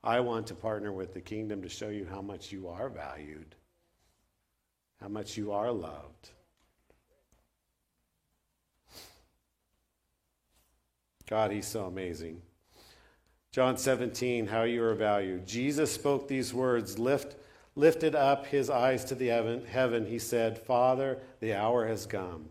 I 0.04 0.20
want 0.20 0.48
to 0.48 0.56
partner 0.56 0.92
with 0.92 1.14
the 1.14 1.22
kingdom 1.22 1.62
to 1.62 1.70
show 1.70 1.90
you 1.90 2.06
how 2.10 2.22
much 2.22 2.52
you 2.52 2.68
are 2.68 2.90
valued, 2.90 3.56
how 5.02 5.08
much 5.08 5.38
you 5.38 5.52
are 5.52 5.72
loved. 5.72 6.30
God, 11.28 11.52
He's 11.52 11.68
so 11.68 11.86
amazing. 11.86 12.42
John 13.56 13.78
17, 13.78 14.48
how 14.48 14.64
you 14.64 14.84
are 14.84 14.96
valued. 14.96 15.48
Jesus 15.48 15.90
spoke 15.90 16.28
these 16.28 16.54
words, 16.54 17.00
lift, 17.00 17.38
lifted 17.78 18.14
up 18.14 18.48
his 18.48 18.70
eyes 18.70 19.06
to 19.06 19.16
the 19.16 19.28
heaven, 19.28 19.66
heaven. 19.66 20.06
He 20.06 20.20
said, 20.20 20.60
Father, 20.60 21.20
the 21.40 21.54
hour 21.54 21.88
has 21.88 22.06
come. 22.06 22.50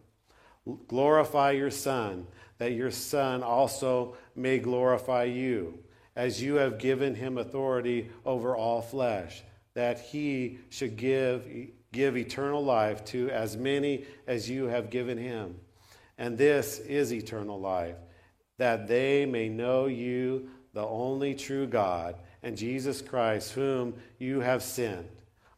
Glorify 0.88 1.51
your 1.51 1.71
Son, 1.71 2.27
that 2.57 2.73
your 2.73 2.90
Son 2.90 3.43
also 3.43 4.17
may 4.35 4.59
glorify 4.59 5.25
you, 5.25 5.79
as 6.17 6.43
you 6.43 6.55
have 6.55 6.79
given 6.79 7.14
him 7.14 7.37
authority 7.37 8.09
over 8.25 8.57
all 8.57 8.81
flesh, 8.81 9.43
that 9.75 10.01
he 10.01 10.59
should 10.71 10.97
give, 10.97 11.47
give 11.93 12.17
eternal 12.17 12.64
life 12.64 13.05
to 13.05 13.29
as 13.29 13.59
many 13.59 14.07
as 14.27 14.49
you 14.49 14.69
have 14.69 14.88
given 14.88 15.19
him. 15.19 15.57
And 16.17 16.38
this 16.38 16.79
is 16.79 17.12
eternal 17.12 17.61
life, 17.61 17.97
that 18.57 18.88
they 18.88 19.27
may 19.27 19.51
know 19.51 19.85
you 19.85 20.49
the 20.74 20.84
only 20.87 21.34
true 21.34 21.66
God, 21.66 22.16
and 22.42 22.56
Jesus 22.56 23.00
Christ, 23.00 23.52
whom 23.52 23.94
you 24.18 24.40
have 24.40 24.62
sent. 24.62 25.06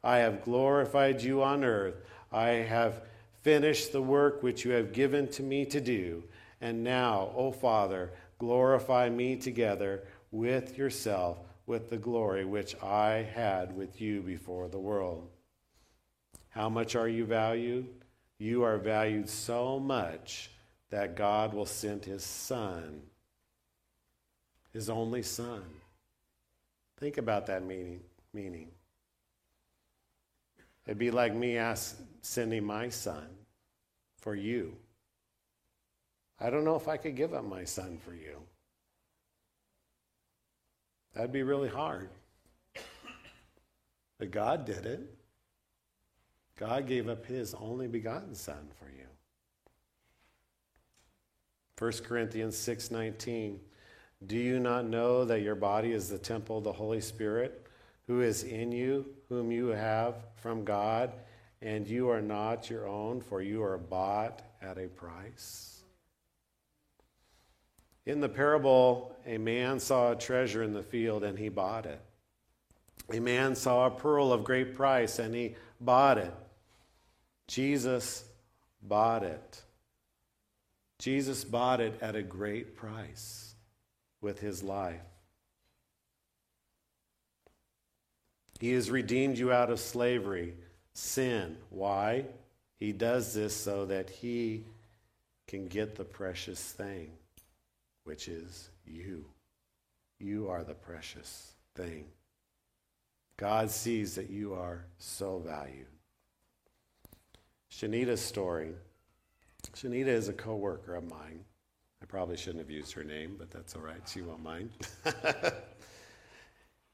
I 0.05 0.19
have 0.19 0.45
glorified 0.45 1.21
you 1.23 1.43
on 1.43 1.65
earth. 1.65 1.97
I 2.31 2.49
have 2.49 3.03
finished 3.43 3.91
the 3.91 4.03
work 4.03 4.43
which 4.43 4.65
you 4.65 4.73
have 4.73 4.93
given 4.93 5.27
to 5.29 5.43
me 5.43 5.65
to 5.67 5.81
do. 5.81 6.23
And 6.61 6.85
now, 6.85 7.33
O 7.35 7.51
Father, 7.51 8.13
glorify 8.39 9.09
me 9.09 9.37
together 9.37 10.05
with 10.31 10.77
yourself 10.79 11.39
with 11.67 11.91
the 11.91 11.97
glory 11.97 12.45
which 12.45 12.81
I 12.83 13.27
had 13.35 13.77
with 13.77 14.01
you 14.01 14.21
before 14.21 14.69
the 14.69 14.79
world. 14.79 15.29
How 16.51 16.69
much 16.69 16.95
are 16.95 17.09
you 17.09 17.25
valued? 17.25 17.89
You 18.39 18.63
are 18.63 18.79
valued 18.79 19.29
so 19.29 19.81
much 19.81 20.51
that 20.91 21.17
God 21.17 21.53
will 21.53 21.67
send 21.67 22.05
his 22.05 22.23
Son 22.23 23.03
his 24.77 24.91
only 24.91 25.23
son. 25.23 25.63
Think 26.99 27.17
about 27.17 27.47
that 27.47 27.65
meaning. 27.65 28.01
meaning. 28.35 28.69
It'd 30.85 30.99
be 30.99 31.11
like 31.11 31.35
me 31.35 31.57
ask, 31.57 31.99
sending 32.21 32.63
my 32.63 32.91
son 32.91 33.27
for 34.19 34.35
you. 34.35 34.77
I 36.39 36.51
don't 36.51 36.63
know 36.63 36.77
if 36.77 36.89
I 36.89 36.99
could 36.99 37.17
give 37.17 37.33
up 37.33 37.45
my 37.45 37.65
son 37.65 37.97
for 38.05 38.13
you. 38.13 38.37
That'd 41.15 41.33
be 41.33 41.43
really 41.43 41.71
hard. 41.71 42.11
But 44.19 44.31
God 44.31 44.67
did 44.67 44.85
it. 44.85 45.01
God 46.59 46.87
gave 46.87 47.09
up 47.09 47.25
his 47.25 47.55
only 47.55 47.89
begotten 47.89 48.35
son 48.35 48.69
for 48.79 48.91
you. 48.91 49.07
1 51.79 52.05
Corinthians 52.05 52.57
6:19 52.59 53.59
Do 54.25 54.37
you 54.37 54.59
not 54.59 54.87
know 54.87 55.25
that 55.27 55.43
your 55.43 55.55
body 55.55 55.93
is 55.93 56.09
the 56.09 56.19
temple 56.19 56.59
of 56.59 56.65
the 56.65 56.73
Holy 56.73 57.01
Spirit 57.01 57.67
who 58.07 58.23
is 58.23 58.45
in 58.45 58.73
you 58.73 59.05
whom 59.29 59.51
you 59.51 59.69
have 59.69 60.15
from 60.37 60.65
God 60.65 61.13
and 61.61 61.87
you 61.87 62.09
are 62.09 62.23
not 62.23 62.71
your 62.71 62.87
own 62.87 63.21
for 63.21 63.43
you 63.43 63.63
are 63.63 63.77
bought 63.77 64.41
at 64.63 64.79
a 64.79 64.89
price? 64.89 65.83
In 68.07 68.21
the 68.21 68.29
parable 68.29 69.15
a 69.27 69.37
man 69.37 69.81
saw 69.81 70.13
a 70.13 70.17
treasure 70.17 70.63
in 70.63 70.73
the 70.73 70.83
field 70.83 71.23
and 71.23 71.39
he 71.39 71.51
bought 71.51 71.85
it. 71.85 72.01
A 73.13 73.21
man 73.21 73.55
saw 73.55 73.87
a 73.87 73.91
pearl 73.91 74.33
of 74.33 74.45
great 74.45 74.75
price 74.75 75.19
and 75.19 75.35
he 75.35 75.57
bought 75.79 76.17
it. 76.17 76.33
Jesus 77.49 78.25
bought 78.83 79.25
it. 79.25 79.63
Jesus 80.99 81.45
bought 81.45 81.81
it 81.83 81.99
at 82.01 82.17
a 82.17 82.23
great 82.23 82.77
price 82.77 83.47
with 84.27 84.41
his 84.41 84.61
life. 84.61 85.01
He 88.59 88.73
has 88.73 88.91
redeemed 88.91 89.39
you 89.39 89.53
out 89.53 89.71
of 89.71 89.79
slavery, 89.79 90.55
sin. 90.95 91.57
Why? 91.71 92.25
He 92.81 92.91
does 92.91 93.35
this 93.35 93.55
so 93.55 93.87
that 93.87 94.11
he 94.11 94.65
can 95.47 95.69
get 95.69 95.95
the 95.95 96.05
precious 96.05 96.61
thing, 96.61 97.13
which 98.03 98.27
is 98.27 98.69
you. 98.85 99.27
You 100.19 100.49
are 100.49 100.65
the 100.65 100.75
precious 100.75 101.53
thing. 101.77 102.07
God 103.37 103.71
sees 103.71 104.17
that 104.17 104.29
you 104.29 104.55
are 104.55 104.87
so 104.99 105.39
valued. 105.39 105.87
Shanita's 107.71 108.23
story. 108.23 108.73
Shanita 109.73 110.09
is 110.09 110.29
a 110.29 110.33
coworker 110.33 110.97
of 110.97 111.09
mine. 111.09 111.45
I 112.03 112.07
probably 112.07 112.37
shouldn't 112.37 112.61
have 112.61 112.71
used 112.71 112.93
her 112.93 113.05
name, 113.05 113.37
but 113.39 113.51
that's 113.51 113.75
all 113.75 113.83
right. 113.83 114.01
She 114.07 114.21
won't 114.23 114.43
mind. 114.43 114.71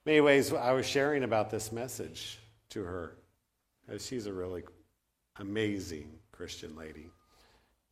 Many 0.06 0.20
ways, 0.20 0.52
I 0.52 0.72
was 0.72 0.86
sharing 0.86 1.24
about 1.24 1.50
this 1.50 1.72
message 1.72 2.38
to 2.70 2.82
her. 2.82 3.16
She's 3.98 4.26
a 4.26 4.32
really 4.32 4.62
amazing 5.38 6.10
Christian 6.32 6.76
lady. 6.76 7.10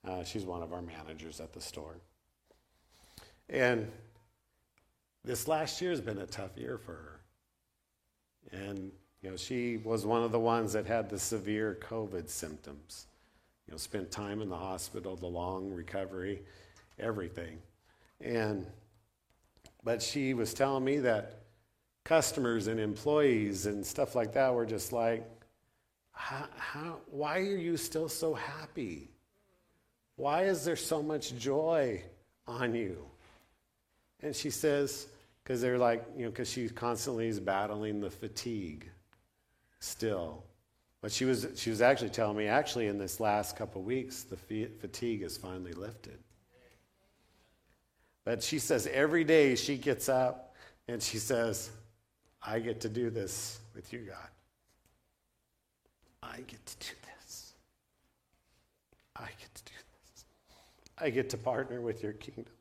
Uh, 0.07 0.25
she's 0.25 0.45
one 0.45 0.63
of 0.63 0.73
our 0.73 0.83
managers 0.83 1.41
at 1.41 1.53
the 1.53 1.61
store. 1.61 1.97
And 3.49 3.91
this 5.25 5.47
last 5.47 5.81
year 5.81 5.91
has 5.91 6.01
been 6.01 6.19
a 6.19 6.27
tough 6.27 6.57
year 6.57 6.79
for 6.79 6.93
her. 6.93 7.21
And, 8.53 8.91
you 9.23 9.31
know, 9.31 9.37
she 9.37 9.77
was 9.79 10.07
one 10.07 10.23
of 10.23 10.33
the 10.33 10.41
ones 10.41 10.73
that 10.73 10.87
had 10.87 11.11
the 11.11 11.19
severe 11.19 11.79
COVID 11.83 12.29
symptoms. 12.29 13.07
You 13.67 13.73
know, 13.73 13.79
spent 13.79 14.11
time 14.11 14.41
in 14.41 14.49
the 14.49 14.57
hospital, 14.57 15.17
the 15.17 15.27
long 15.27 15.71
recovery, 15.71 16.43
everything. 17.01 17.59
And, 18.21 18.67
but 19.83 20.03
she 20.03 20.35
was 20.35 20.55
telling 20.55 20.85
me 20.85 20.99
that 20.99 21.43
customers 22.05 22.67
and 22.67 22.79
employees 22.79 23.67
and 23.67 23.85
stuff 23.85 24.15
like 24.15 24.33
that 24.35 24.55
were 24.55 24.67
just 24.67 24.93
like, 24.93 25.27
how, 26.13 26.47
how, 26.57 26.97
why 27.11 27.39
are 27.39 27.57
you 27.57 27.77
still 27.77 28.09
so 28.09 28.35
happy? 28.35 29.11
Why 30.17 30.45
is 30.45 30.65
there 30.65 30.77
so 30.77 31.03
much 31.03 31.37
joy 31.39 32.03
on 32.47 32.75
you? 32.75 33.07
And 34.23 34.37
she 34.37 34.51
says, 34.51 35.07
because 35.43 35.63
they're 35.63 35.79
like, 35.79 36.05
you 36.17 36.25
know, 36.25 36.31
because 36.31 36.51
she 36.51 36.69
constantly 36.69 37.27
is 37.29 37.41
battling 37.41 38.01
the 38.01 38.11
fatigue 38.11 38.91
still. 39.79 40.45
But 41.01 41.11
she 41.11 41.25
was, 41.25 41.47
she 41.57 41.71
was 41.71 41.81
actually 41.81 42.11
telling 42.11 42.37
me, 42.37 42.47
actually, 42.47 42.87
in 42.87 42.99
this 42.99 43.21
last 43.21 43.57
couple 43.57 43.83
weeks, 43.83 44.23
the 44.23 44.37
fatigue 44.37 45.23
is 45.23 45.39
finally 45.39 45.73
lifted. 45.73 46.19
But 48.31 48.45
she 48.45 48.61
says 48.61 48.87
every 48.87 49.25
day 49.25 49.57
she 49.57 49.77
gets 49.77 50.09
up 50.09 50.55
and 50.87 51.03
she 51.03 51.19
says, 51.19 51.69
I 52.41 52.61
get 52.61 52.81
to 52.83 52.89
do 52.89 53.11
this 53.11 53.59
with 53.75 53.93
you, 53.93 54.07
God. 54.09 54.29
I 56.23 56.37
get 56.37 56.65
to 56.65 56.79
do 56.79 56.95
this. 57.17 57.55
I 59.17 59.27
get 59.27 59.53
to 59.53 59.65
do 59.65 59.73
this. 60.13 60.25
I 60.97 61.11
get 61.11 61.29
to 61.31 61.39
partner 61.39 61.81
with 61.81 62.05
your 62.05 62.13
kingdom. 62.13 62.55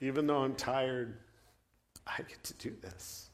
Even 0.00 0.26
though 0.26 0.42
I'm 0.42 0.56
tired, 0.56 1.18
I 2.04 2.16
get 2.22 2.42
to 2.42 2.54
do 2.54 2.74
this. 2.82 3.30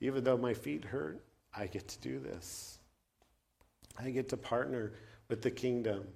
Even 0.00 0.24
though 0.24 0.36
my 0.36 0.54
feet 0.54 0.84
hurt, 0.84 1.24
I 1.56 1.68
get 1.68 1.86
to 1.86 2.00
do 2.00 2.18
this. 2.18 2.80
I 3.96 4.10
get 4.10 4.28
to 4.30 4.36
partner 4.36 4.92
with 5.28 5.40
the 5.40 5.52
kingdom. 5.52 6.08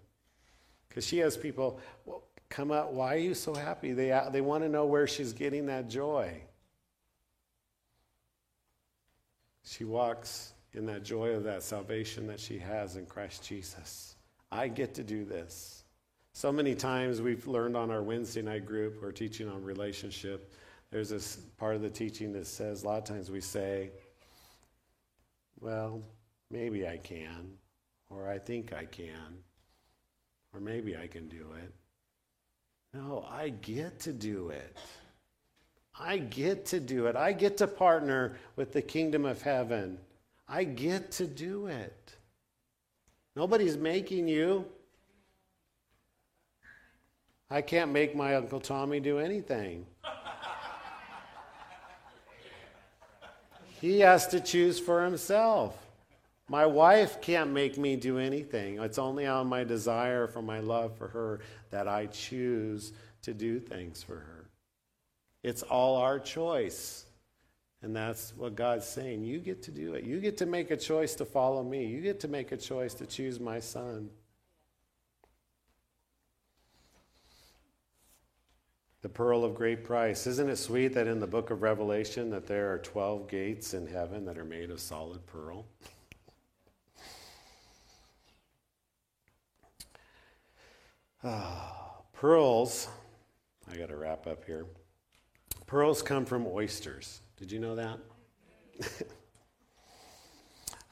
Because 0.99 1.07
she 1.07 1.19
has 1.19 1.37
people 1.37 1.79
well, 2.07 2.25
come 2.49 2.73
up, 2.73 2.91
why 2.91 3.15
are 3.15 3.19
you 3.19 3.33
so 3.33 3.55
happy? 3.55 3.93
They, 3.93 4.11
uh, 4.11 4.31
they 4.31 4.41
want 4.41 4.65
to 4.65 4.69
know 4.69 4.85
where 4.85 5.07
she's 5.07 5.33
getting 5.33 5.67
that 5.67 5.89
joy. 5.89 6.43
She 9.63 9.85
walks 9.85 10.55
in 10.73 10.87
that 10.87 11.05
joy 11.05 11.29
of 11.37 11.45
that 11.45 11.63
salvation 11.63 12.27
that 12.27 12.41
she 12.41 12.59
has 12.59 12.97
in 12.97 13.07
Christ 13.07 13.45
Jesus. 13.45 14.17
I 14.51 14.67
get 14.67 14.93
to 14.95 15.05
do 15.05 15.25
this. 15.25 15.85
So 16.33 16.51
many 16.51 16.75
times 16.75 17.23
we've 17.23 17.47
learned 17.47 17.77
on 17.77 17.93
our 17.93 18.03
Wednesday 18.03 18.43
night 18.43 18.67
group, 18.67 19.01
we're 19.01 19.13
teaching 19.13 19.49
on 19.49 19.63
relationship. 19.63 20.53
There's 20.91 21.11
this 21.11 21.37
part 21.59 21.77
of 21.77 21.83
the 21.83 21.91
teaching 21.91 22.33
that 22.33 22.49
says, 22.49 22.83
a 22.83 22.89
lot 22.89 22.99
of 22.99 23.05
times 23.05 23.31
we 23.31 23.41
say, 23.41 23.93
well, 25.61 26.03
maybe 26.51 26.89
I 26.89 26.97
can, 26.97 27.53
or 28.11 28.29
I 28.29 28.41
think 28.41 28.73
I 28.73 28.85
can, 28.85 29.45
or 30.59 30.61
maybe 30.61 30.97
I 30.97 31.07
can 31.07 31.29
do 31.29 31.47
it. 31.63 31.73
No, 32.93 33.25
I 33.31 33.51
get 33.51 34.01
to 34.01 34.13
do 34.13 34.49
it. 34.51 34.77
I 35.99 36.19
get 36.19 36.67
to 36.67 36.81
do 36.81 37.07
it. 37.07 37.17
I 37.17 37.33
get 37.33 37.57
to 37.59 37.69
partner 37.69 38.37
with 38.57 38.73
the 38.73 38.83
kingdom 38.83 39.25
of 39.25 39.41
heaven. 39.41 39.99
I 40.49 40.65
get 40.65 41.13
to 41.13 41.27
do 41.27 41.67
it. 41.67 42.17
Nobody's 43.37 43.77
making 43.77 44.27
you. 44.27 44.65
I 47.51 47.63
can't 47.63 47.93
make 47.93 48.17
my 48.17 48.35
Uncle 48.35 48.61
Tommy 48.61 49.01
do 49.01 49.19
anything. 49.19 49.87
he 53.81 54.01
has 54.01 54.27
to 54.29 54.41
choose 54.41 54.81
for 54.81 55.05
himself. 55.05 55.88
My 56.49 56.65
wife 56.65 57.21
can't 57.21 57.51
make 57.51 57.77
me 57.77 57.97
do 57.97 58.19
anything. 58.19 58.81
It's 58.81 58.99
only 58.99 59.27
on 59.27 59.47
my 59.49 59.65
desire 59.65 60.27
for 60.27 60.41
my 60.41 60.61
love 60.61 60.97
for 60.97 61.09
her 61.09 61.41
that 61.71 61.87
I 61.87 62.07
choose 62.07 62.93
to 63.23 63.35
do 63.35 63.61
things 63.61 64.03
for 64.03 64.17
her. 64.17 64.49
It's 65.43 65.63
all 65.63 65.97
our 65.97 66.19
choice. 66.19 67.05
And 67.83 67.95
that's 67.95 68.35
what 68.37 68.57
God's 68.57 68.87
saying. 68.87 69.23
You 69.23 69.39
get 69.39 69.63
to 69.65 69.71
do 69.71 69.95
it. 69.95 70.05
You 70.05 70.21
get 70.21 70.39
to 70.39 70.47
make 70.47 70.71
a 70.71 70.77
choice 70.77 71.15
to 71.17 71.25
follow 71.25 71.63
me. 71.63 71.87
You 71.87 72.01
get 72.01 72.19
to 72.21 72.29
make 72.29 72.51
a 72.51 72.57
choice 72.57 72.95
to 72.95 73.07
choose 73.07 73.39
my 73.39 73.61
son. 73.61 74.11
the 79.01 79.09
pearl 79.09 79.45
of 79.45 79.55
great 79.55 79.85
price. 79.85 80.27
Isn't 80.27 80.49
it 80.49 80.57
sweet 80.57 80.89
that 80.95 81.07
in 81.07 81.21
the 81.21 81.27
book 81.27 81.51
of 81.51 81.63
Revelation 81.63 82.31
that 82.31 82.47
there 82.47 82.73
are 82.73 82.79
12 82.79 83.29
gates 83.29 83.73
in 83.75 83.87
heaven 83.87 84.25
that 84.25 84.37
are 84.37 84.45
made 84.45 84.71
of 84.71 84.81
solid 84.81 85.25
pearl? 85.27 85.67
Ah, 91.25 91.97
pearls, 92.13 92.87
I 93.69 93.77
got 93.77 93.89
to 93.89 93.97
wrap 93.97 94.29
up 94.29 94.45
here. 94.45 94.67
Pearls 95.67 96.01
come 96.01 96.25
from 96.25 96.47
oysters. 96.47 97.23
Did 97.37 97.51
you 97.51 97.59
know 97.59 97.75
that? 97.75 97.99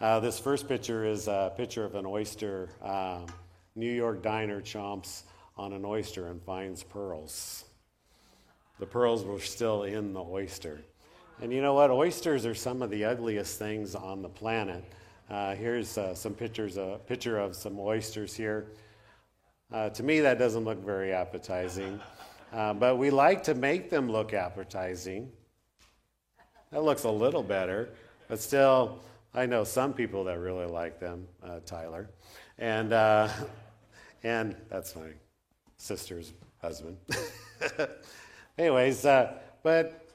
uh, 0.00 0.18
this 0.18 0.40
first 0.40 0.66
picture 0.66 1.04
is 1.04 1.28
a 1.28 1.52
picture 1.56 1.84
of 1.84 1.94
an 1.94 2.04
oyster. 2.04 2.70
Uh, 2.82 3.20
New 3.76 3.92
York 3.92 4.20
diner 4.20 4.60
chomps 4.60 5.22
on 5.56 5.72
an 5.72 5.84
oyster 5.84 6.26
and 6.26 6.42
finds 6.42 6.82
pearls. 6.82 7.64
The 8.80 8.86
pearls 8.86 9.24
were 9.24 9.38
still 9.38 9.84
in 9.84 10.12
the 10.12 10.24
oyster. 10.24 10.80
And 11.40 11.52
you 11.52 11.62
know 11.62 11.74
what? 11.74 11.92
Oysters 11.92 12.44
are 12.46 12.54
some 12.54 12.82
of 12.82 12.90
the 12.90 13.04
ugliest 13.04 13.60
things 13.60 13.94
on 13.94 14.22
the 14.22 14.28
planet. 14.28 14.82
Uh, 15.30 15.54
here's 15.54 15.96
uh, 15.96 16.16
some 16.16 16.34
pictures, 16.34 16.78
a 16.78 16.98
picture 17.06 17.38
of 17.38 17.54
some 17.54 17.78
oysters 17.78 18.34
here. 18.34 18.72
Uh, 19.72 19.90
to 19.90 20.02
me, 20.04 20.20
that 20.20 20.38
doesn't 20.38 20.64
look 20.64 20.84
very 20.84 21.12
appetizing, 21.12 21.98
uh, 22.52 22.72
but 22.72 22.98
we 22.98 23.10
like 23.10 23.42
to 23.42 23.54
make 23.54 23.90
them 23.90 24.10
look 24.10 24.32
appetizing. 24.32 25.28
That 26.70 26.84
looks 26.84 27.02
a 27.02 27.10
little 27.10 27.42
better, 27.42 27.88
but 28.28 28.40
still, 28.40 29.00
I 29.34 29.46
know 29.46 29.64
some 29.64 29.92
people 29.92 30.22
that 30.24 30.38
really 30.38 30.66
like 30.66 31.00
them, 31.00 31.26
uh, 31.42 31.58
Tyler. 31.66 32.08
And, 32.58 32.92
uh, 32.92 33.28
and 34.22 34.54
that's 34.68 34.94
my 34.94 35.08
sister's 35.78 36.32
husband. 36.62 36.96
Anyways, 38.58 39.04
uh, 39.04 39.34
but 39.64 40.06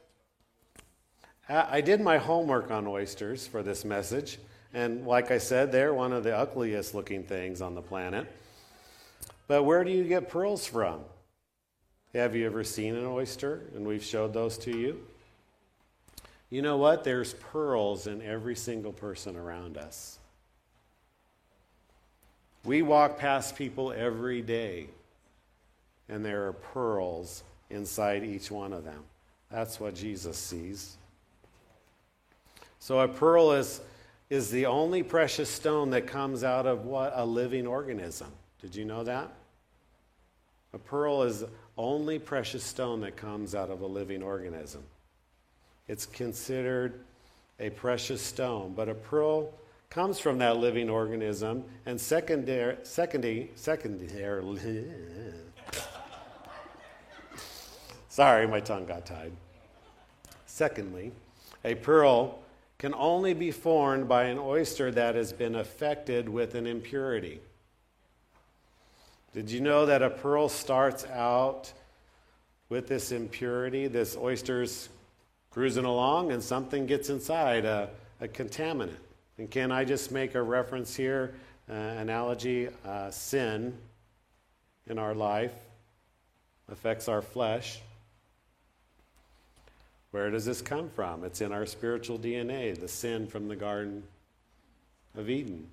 I 1.50 1.82
did 1.82 2.00
my 2.00 2.18
homework 2.18 2.72
on 2.72 2.88
oysters 2.88 3.46
for 3.46 3.62
this 3.62 3.84
message. 3.84 4.40
And 4.74 5.06
like 5.06 5.30
I 5.30 5.38
said, 5.38 5.74
they're 5.74 5.94
one 5.94 6.14
of 6.14 6.24
the 6.24 6.36
ugliest 6.36 6.96
looking 6.96 7.24
things 7.24 7.62
on 7.62 7.76
the 7.76 7.82
planet. 7.82 8.34
But 9.52 9.64
where 9.64 9.84
do 9.84 9.92
you 9.92 10.06
get 10.06 10.30
pearls 10.30 10.66
from? 10.66 11.02
Have 12.14 12.38
you 12.38 12.46
ever 12.46 12.64
seen 12.64 12.96
an 12.96 13.06
oyster? 13.06 13.64
And 13.76 13.86
we've 13.86 14.02
showed 14.02 14.34
those 14.34 14.58
to 14.60 14.72
you. 14.72 15.06
You 16.50 16.62
know 16.62 16.78
what? 16.78 17.04
There's 17.04 17.34
pearls 17.34 18.08
in 18.08 18.22
every 18.22 18.56
single 18.56 18.94
person 18.94 19.36
around 19.36 19.76
us. 19.76 20.20
We 22.64 22.82
walk 22.82 23.18
past 23.18 23.58
people 23.58 23.92
every 23.92 24.42
day, 24.42 24.88
and 26.08 26.24
there 26.24 26.48
are 26.48 26.54
pearls 26.54 27.44
inside 27.70 28.24
each 28.24 28.52
one 28.52 28.72
of 28.72 28.86
them. 28.86 29.04
That's 29.52 29.82
what 29.82 29.96
Jesus 29.96 30.38
sees. 30.38 30.96
So 32.80 33.02
a 33.02 33.08
pearl 33.10 33.52
is, 33.52 33.82
is 34.30 34.50
the 34.50 34.68
only 34.68 35.04
precious 35.04 35.50
stone 35.50 35.90
that 35.90 36.08
comes 36.08 36.46
out 36.46 36.66
of 36.66 36.86
what? 36.86 37.12
A 37.18 37.26
living 37.26 37.68
organism. 37.68 38.32
Did 38.62 38.78
you 38.78 38.86
know 38.86 39.04
that? 39.04 39.30
A 40.74 40.78
pearl 40.78 41.24
is 41.24 41.44
only 41.78 42.18
precious 42.20 42.64
stone 42.64 43.02
that 43.02 43.18
comes 43.18 43.54
out 43.56 43.70
of 43.70 43.82
a 43.82 43.88
living 43.88 44.24
organism. 44.24 44.84
It's 45.88 46.06
considered 46.06 47.02
a 47.60 47.70
precious 47.70 48.22
stone, 48.22 48.74
but 48.76 48.88
a 48.88 48.94
pearl 48.94 49.54
comes 49.90 50.20
from 50.20 50.38
that 50.38 50.58
living 50.58 50.90
organism 50.90 51.66
and 51.86 52.00
secondary, 52.00 52.78
secondary, 52.84 53.52
secondary, 53.56 55.34
sorry, 58.10 58.48
my 58.48 58.62
tongue 58.62 58.86
got 58.86 59.06
tied. 59.06 59.34
Secondly, 60.46 61.12
a 61.66 61.76
pearl 61.76 62.40
can 62.78 62.94
only 62.96 63.34
be 63.34 63.52
formed 63.52 64.08
by 64.08 64.24
an 64.24 64.40
oyster 64.40 64.92
that 64.92 65.16
has 65.16 65.34
been 65.34 65.56
affected 65.56 66.28
with 66.30 66.56
an 66.56 66.66
impurity. 66.66 67.42
Did 69.34 69.50
you 69.50 69.62
know 69.62 69.86
that 69.86 70.02
a 70.02 70.10
pearl 70.10 70.50
starts 70.50 71.06
out 71.06 71.72
with 72.68 72.88
this 72.88 73.14
impurity? 73.14 73.88
This 73.88 74.18
oyster's 74.18 74.90
cruising 75.52 75.86
along 75.86 76.32
and 76.34 76.44
something 76.44 76.86
gets 76.86 77.10
inside, 77.10 77.64
a, 77.64 77.90
a 78.20 78.28
contaminant. 78.28 78.96
And 79.38 79.50
can 79.50 79.72
I 79.72 79.86
just 79.86 80.12
make 80.12 80.36
a 80.36 80.42
reference 80.42 80.96
here, 80.96 81.34
uh, 81.70 81.74
analogy? 81.74 82.68
Uh, 82.86 83.10
sin 83.10 83.78
in 84.88 85.00
our 85.00 85.14
life 85.14 85.54
affects 86.70 87.08
our 87.08 87.22
flesh. 87.22 87.80
Where 90.12 90.30
does 90.30 90.44
this 90.44 90.62
come 90.62 90.90
from? 90.90 91.24
It's 91.24 91.40
in 91.40 91.54
our 91.54 91.66
spiritual 91.66 92.20
DNA, 92.20 92.78
the 92.78 92.90
sin 92.90 93.28
from 93.28 93.48
the 93.48 93.56
Garden 93.56 94.04
of 95.16 95.30
Eden. 95.30 95.70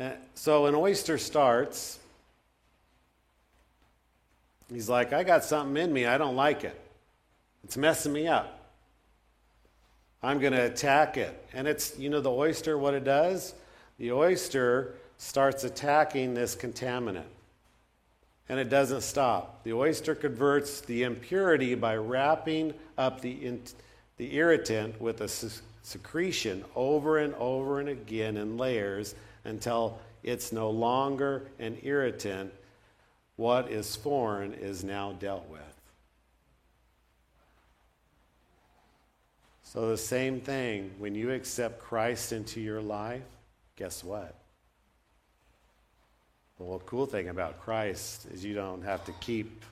Uh, 0.00 0.12
so 0.34 0.64
an 0.64 0.74
oyster 0.74 1.18
starts. 1.18 1.98
He's 4.72 4.88
like, 4.88 5.12
I 5.12 5.24
got 5.24 5.44
something 5.44 5.82
in 5.82 5.92
me. 5.92 6.06
I 6.06 6.16
don't 6.16 6.36
like 6.36 6.64
it. 6.64 6.80
It's 7.64 7.76
messing 7.76 8.12
me 8.12 8.26
up. 8.26 8.56
I'm 10.22 10.38
going 10.38 10.54
to 10.54 10.64
attack 10.64 11.18
it. 11.18 11.48
And 11.52 11.68
it's, 11.68 11.98
you 11.98 12.08
know, 12.08 12.20
the 12.20 12.30
oyster, 12.30 12.78
what 12.78 12.94
it 12.94 13.04
does? 13.04 13.54
The 13.98 14.12
oyster 14.12 14.94
starts 15.18 15.64
attacking 15.64 16.32
this 16.32 16.56
contaminant 16.56 17.24
and 18.48 18.58
it 18.58 18.68
doesn't 18.68 19.02
stop. 19.02 19.62
The 19.62 19.74
oyster 19.74 20.14
converts 20.14 20.80
the 20.80 21.04
impurity 21.04 21.74
by 21.74 21.96
wrapping 21.96 22.74
up 22.98 23.20
the, 23.20 23.30
in, 23.30 23.62
the 24.16 24.34
irritant 24.34 25.00
with 25.00 25.20
a 25.20 25.28
secretion 25.82 26.64
over 26.74 27.18
and 27.18 27.32
over 27.34 27.78
and 27.78 27.88
again 27.88 28.36
in 28.36 28.56
layers 28.56 29.14
until 29.44 29.98
it's 30.22 30.52
no 30.52 30.70
longer 30.70 31.46
an 31.58 31.78
irritant. 31.82 32.52
What 33.36 33.70
is 33.70 33.96
foreign 33.96 34.54
is 34.54 34.84
now 34.84 35.12
dealt 35.12 35.48
with. 35.48 35.60
So, 39.62 39.88
the 39.88 39.96
same 39.96 40.40
thing, 40.40 40.90
when 40.98 41.14
you 41.14 41.30
accept 41.30 41.80
Christ 41.80 42.32
into 42.32 42.60
your 42.60 42.80
life, 42.82 43.22
guess 43.76 44.02
what? 44.02 44.34
The 46.58 46.78
cool 46.84 47.06
thing 47.06 47.28
about 47.28 47.60
Christ 47.60 48.26
is 48.34 48.44
you 48.44 48.52
don't 48.52 48.82
have 48.82 49.04
to 49.06 49.12
keep 49.20 49.64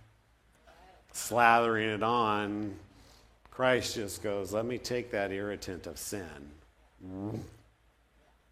slathering 1.12 1.94
it 1.94 2.02
on. 2.02 2.74
Christ 3.50 3.96
just 3.96 4.22
goes, 4.22 4.52
let 4.52 4.64
me 4.64 4.78
take 4.78 5.10
that 5.10 5.32
irritant 5.32 5.86
of 5.86 5.98
sin. 5.98 6.24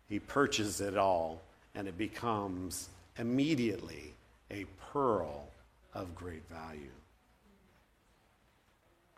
He 0.09 0.19
purchases 0.19 0.81
it 0.81 0.97
all, 0.97 1.43
and 1.75 1.89
it 1.89 1.99
becomes 1.99 2.89
immediately 3.19 4.15
a 4.51 4.65
pearl 4.93 5.49
of 5.95 6.15
great 6.15 6.49
value. 6.49 6.91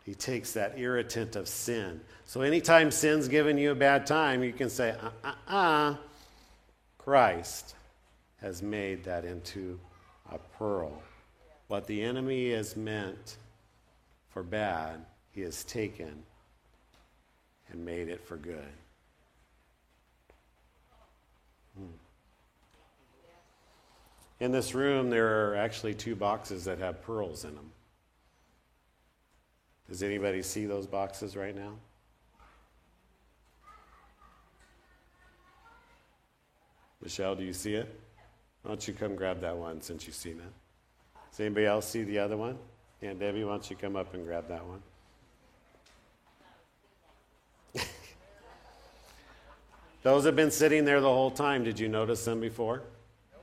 He 0.05 0.15
takes 0.15 0.53
that 0.53 0.79
irritant 0.79 1.35
of 1.35 1.47
sin. 1.47 2.01
So 2.25 2.41
anytime 2.41 2.89
sin's 2.89 3.27
given 3.27 3.57
you 3.57 3.71
a 3.71 3.75
bad 3.75 4.07
time, 4.07 4.43
you 4.43 4.53
can 4.53 4.69
say, 4.69 4.95
uh 4.99 5.09
uh 5.23 5.33
uh, 5.47 5.95
Christ 6.97 7.75
has 8.41 8.63
made 8.63 9.03
that 9.03 9.25
into 9.25 9.79
a 10.31 10.39
pearl. 10.57 11.01
What 11.67 11.85
the 11.85 12.01
enemy 12.01 12.51
has 12.51 12.75
meant 12.75 13.37
for 14.29 14.41
bad, 14.41 15.05
he 15.31 15.41
has 15.41 15.63
taken 15.63 16.23
and 17.71 17.85
made 17.85 18.09
it 18.09 18.25
for 18.25 18.37
good. 18.37 18.78
In 24.39 24.51
this 24.51 24.73
room, 24.73 25.09
there 25.09 25.49
are 25.51 25.55
actually 25.55 25.93
two 25.93 26.15
boxes 26.15 26.63
that 26.65 26.79
have 26.79 27.01
pearls 27.01 27.43
in 27.43 27.55
them. 27.55 27.71
Does 29.89 30.01
anybody 30.01 30.41
see 30.41 30.65
those 30.65 30.87
boxes 30.87 31.35
right 31.35 31.55
now? 31.55 31.73
Michelle, 37.01 37.35
do 37.35 37.43
you 37.43 37.53
see 37.53 37.73
it? 37.73 37.99
Why 38.61 38.69
don't 38.71 38.87
you 38.87 38.93
come 38.93 39.15
grab 39.15 39.41
that 39.41 39.57
one 39.57 39.81
since 39.81 40.05
you've 40.05 40.15
seen 40.15 40.39
it? 40.39 40.53
Does 41.31 41.39
anybody 41.39 41.65
else 41.65 41.87
see 41.87 42.03
the 42.03 42.19
other 42.19 42.37
one? 42.37 42.57
Yeah, 43.01 43.13
Debbie, 43.13 43.43
why 43.43 43.51
don't 43.51 43.69
you 43.69 43.75
come 43.75 43.95
up 43.95 44.13
and 44.13 44.25
grab 44.25 44.47
that 44.49 44.61
one? 44.65 44.81
Those 50.03 50.25
have 50.25 50.35
been 50.35 50.51
sitting 50.51 50.85
there 50.85 51.01
the 51.01 51.07
whole 51.07 51.31
time. 51.31 51.63
Did 51.63 51.79
you 51.79 51.87
notice 51.87 52.25
them 52.25 52.41
before? 52.41 52.83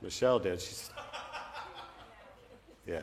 Michelle 0.03 0.39
did. 0.39 0.61
She's, 0.61 0.91
yeah. 2.87 3.01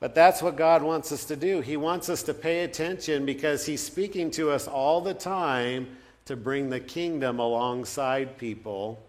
But 0.00 0.14
that's 0.14 0.42
what 0.42 0.56
God 0.56 0.82
wants 0.82 1.12
us 1.12 1.24
to 1.26 1.36
do. 1.36 1.60
He 1.60 1.76
wants 1.76 2.08
us 2.08 2.22
to 2.24 2.34
pay 2.34 2.64
attention 2.64 3.24
because 3.24 3.66
He's 3.66 3.80
speaking 3.80 4.30
to 4.32 4.50
us 4.50 4.66
all 4.66 5.00
the 5.00 5.14
time 5.14 5.96
to 6.24 6.36
bring 6.36 6.70
the 6.70 6.80
kingdom 6.80 7.38
alongside 7.38 8.38
people 8.38 9.02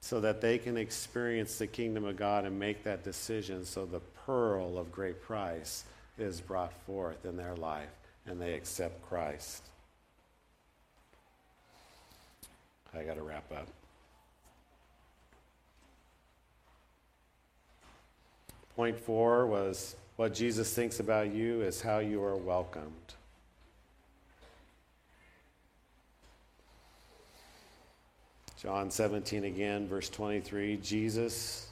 so 0.00 0.20
that 0.20 0.40
they 0.40 0.58
can 0.58 0.76
experience 0.76 1.58
the 1.58 1.66
kingdom 1.66 2.04
of 2.04 2.16
God 2.16 2.44
and 2.44 2.58
make 2.58 2.84
that 2.84 3.04
decision 3.04 3.64
so 3.64 3.84
the 3.84 4.00
pearl 4.26 4.78
of 4.78 4.90
great 4.90 5.22
price 5.22 5.84
is 6.18 6.40
brought 6.40 6.72
forth 6.84 7.24
in 7.24 7.36
their 7.36 7.54
life 7.56 7.88
and 8.26 8.40
they 8.40 8.54
accept 8.54 9.06
Christ. 9.08 9.69
I 12.94 13.02
got 13.02 13.16
to 13.16 13.22
wrap 13.22 13.50
up. 13.52 13.68
Point 18.76 18.98
four 18.98 19.46
was 19.46 19.96
what 20.16 20.34
Jesus 20.34 20.72
thinks 20.72 21.00
about 21.00 21.32
you 21.32 21.62
is 21.62 21.80
how 21.80 21.98
you 21.98 22.22
are 22.22 22.36
welcomed. 22.36 23.14
John 28.60 28.90
17 28.90 29.44
again, 29.44 29.88
verse 29.88 30.08
23 30.10 30.76
Jesus 30.78 31.68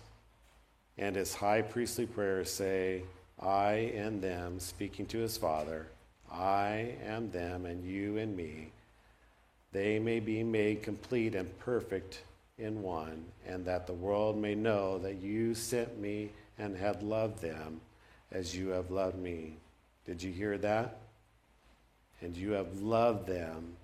and 0.99 1.15
his 1.15 1.35
high 1.35 1.63
priestly 1.63 2.07
prayers 2.07 2.51
say, 2.51 3.03
I 3.41 3.93
and 3.95 4.21
them, 4.21 4.59
speaking 4.59 5.07
to 5.07 5.19
his 5.19 5.37
Father, 5.37 5.87
I 6.31 6.95
am 7.05 7.31
them 7.31 7.67
and 7.67 7.85
you 7.85 8.19
and 8.19 8.37
me. 8.37 8.73
They 9.73 9.99
may 9.99 10.21
be 10.21 10.43
made 10.43 10.83
complete 10.83 11.35
and 11.35 11.59
perfect 11.59 12.23
in 12.59 12.83
one, 12.83 13.25
and 13.47 13.65
that 13.67 13.87
the 13.87 13.93
world 13.93 14.37
may 14.37 14.55
know 14.55 14.99
that 14.99 15.17
you 15.17 15.55
sent 15.55 15.99
me 15.99 16.31
and 16.59 16.77
have 16.77 17.03
loved 17.03 17.41
them 17.41 17.81
as 18.33 18.57
you 18.57 18.69
have 18.71 18.91
loved 18.91 19.19
me. 19.19 19.57
Did 20.05 20.23
you 20.23 20.33
hear 20.33 20.59
that? 20.59 20.99
And 22.21 22.37
you 22.37 22.53
have 22.53 22.81
loved 22.81 23.29
them, 23.29 23.77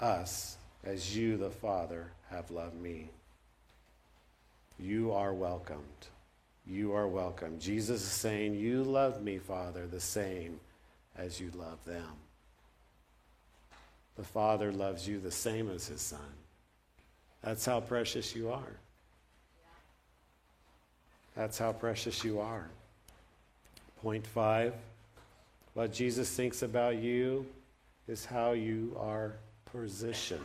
us, 0.00 0.56
as 0.84 1.16
you, 1.16 1.36
the 1.36 1.50
Father, 1.50 2.10
have 2.30 2.50
loved 2.50 2.80
me. 2.80 3.10
You 4.78 5.12
are 5.12 5.34
welcomed. 5.34 5.82
You 6.66 6.94
are 6.94 7.08
welcome. 7.08 7.58
Jesus 7.58 8.02
is 8.02 8.08
saying, 8.08 8.54
You 8.54 8.82
love 8.82 9.22
me, 9.22 9.38
Father, 9.38 9.86
the 9.86 10.00
same 10.00 10.60
as 11.16 11.40
you 11.40 11.50
love 11.54 11.84
them. 11.84 12.27
The 14.18 14.24
Father 14.24 14.72
loves 14.72 15.06
you 15.06 15.20
the 15.20 15.30
same 15.30 15.70
as 15.70 15.86
his 15.86 16.00
Son. 16.00 16.18
That's 17.42 17.64
how 17.64 17.80
precious 17.80 18.34
you 18.34 18.50
are. 18.50 18.76
That's 21.36 21.56
how 21.56 21.72
precious 21.72 22.24
you 22.24 22.40
are. 22.40 22.68
Point 24.02 24.26
five 24.26 24.74
what 25.74 25.92
Jesus 25.92 26.28
thinks 26.34 26.62
about 26.62 26.96
you 26.96 27.46
is 28.08 28.24
how 28.24 28.50
you 28.50 28.96
are 28.98 29.36
positioned. 29.66 30.42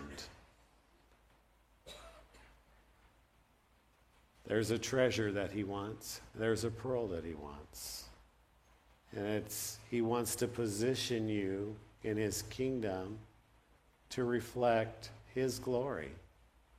There's 4.46 4.70
a 4.70 4.78
treasure 4.78 5.32
that 5.32 5.52
he 5.52 5.64
wants, 5.64 6.22
there's 6.36 6.64
a 6.64 6.70
pearl 6.70 7.08
that 7.08 7.26
he 7.26 7.34
wants. 7.34 8.04
And 9.16 9.26
it's 9.26 9.80
he 9.90 10.02
wants 10.02 10.36
to 10.36 10.48
position 10.48 11.28
you 11.28 11.76
in 12.04 12.18
his 12.18 12.44
kingdom 12.44 13.18
to 14.14 14.24
reflect 14.24 15.10
his 15.34 15.58
glory 15.58 16.12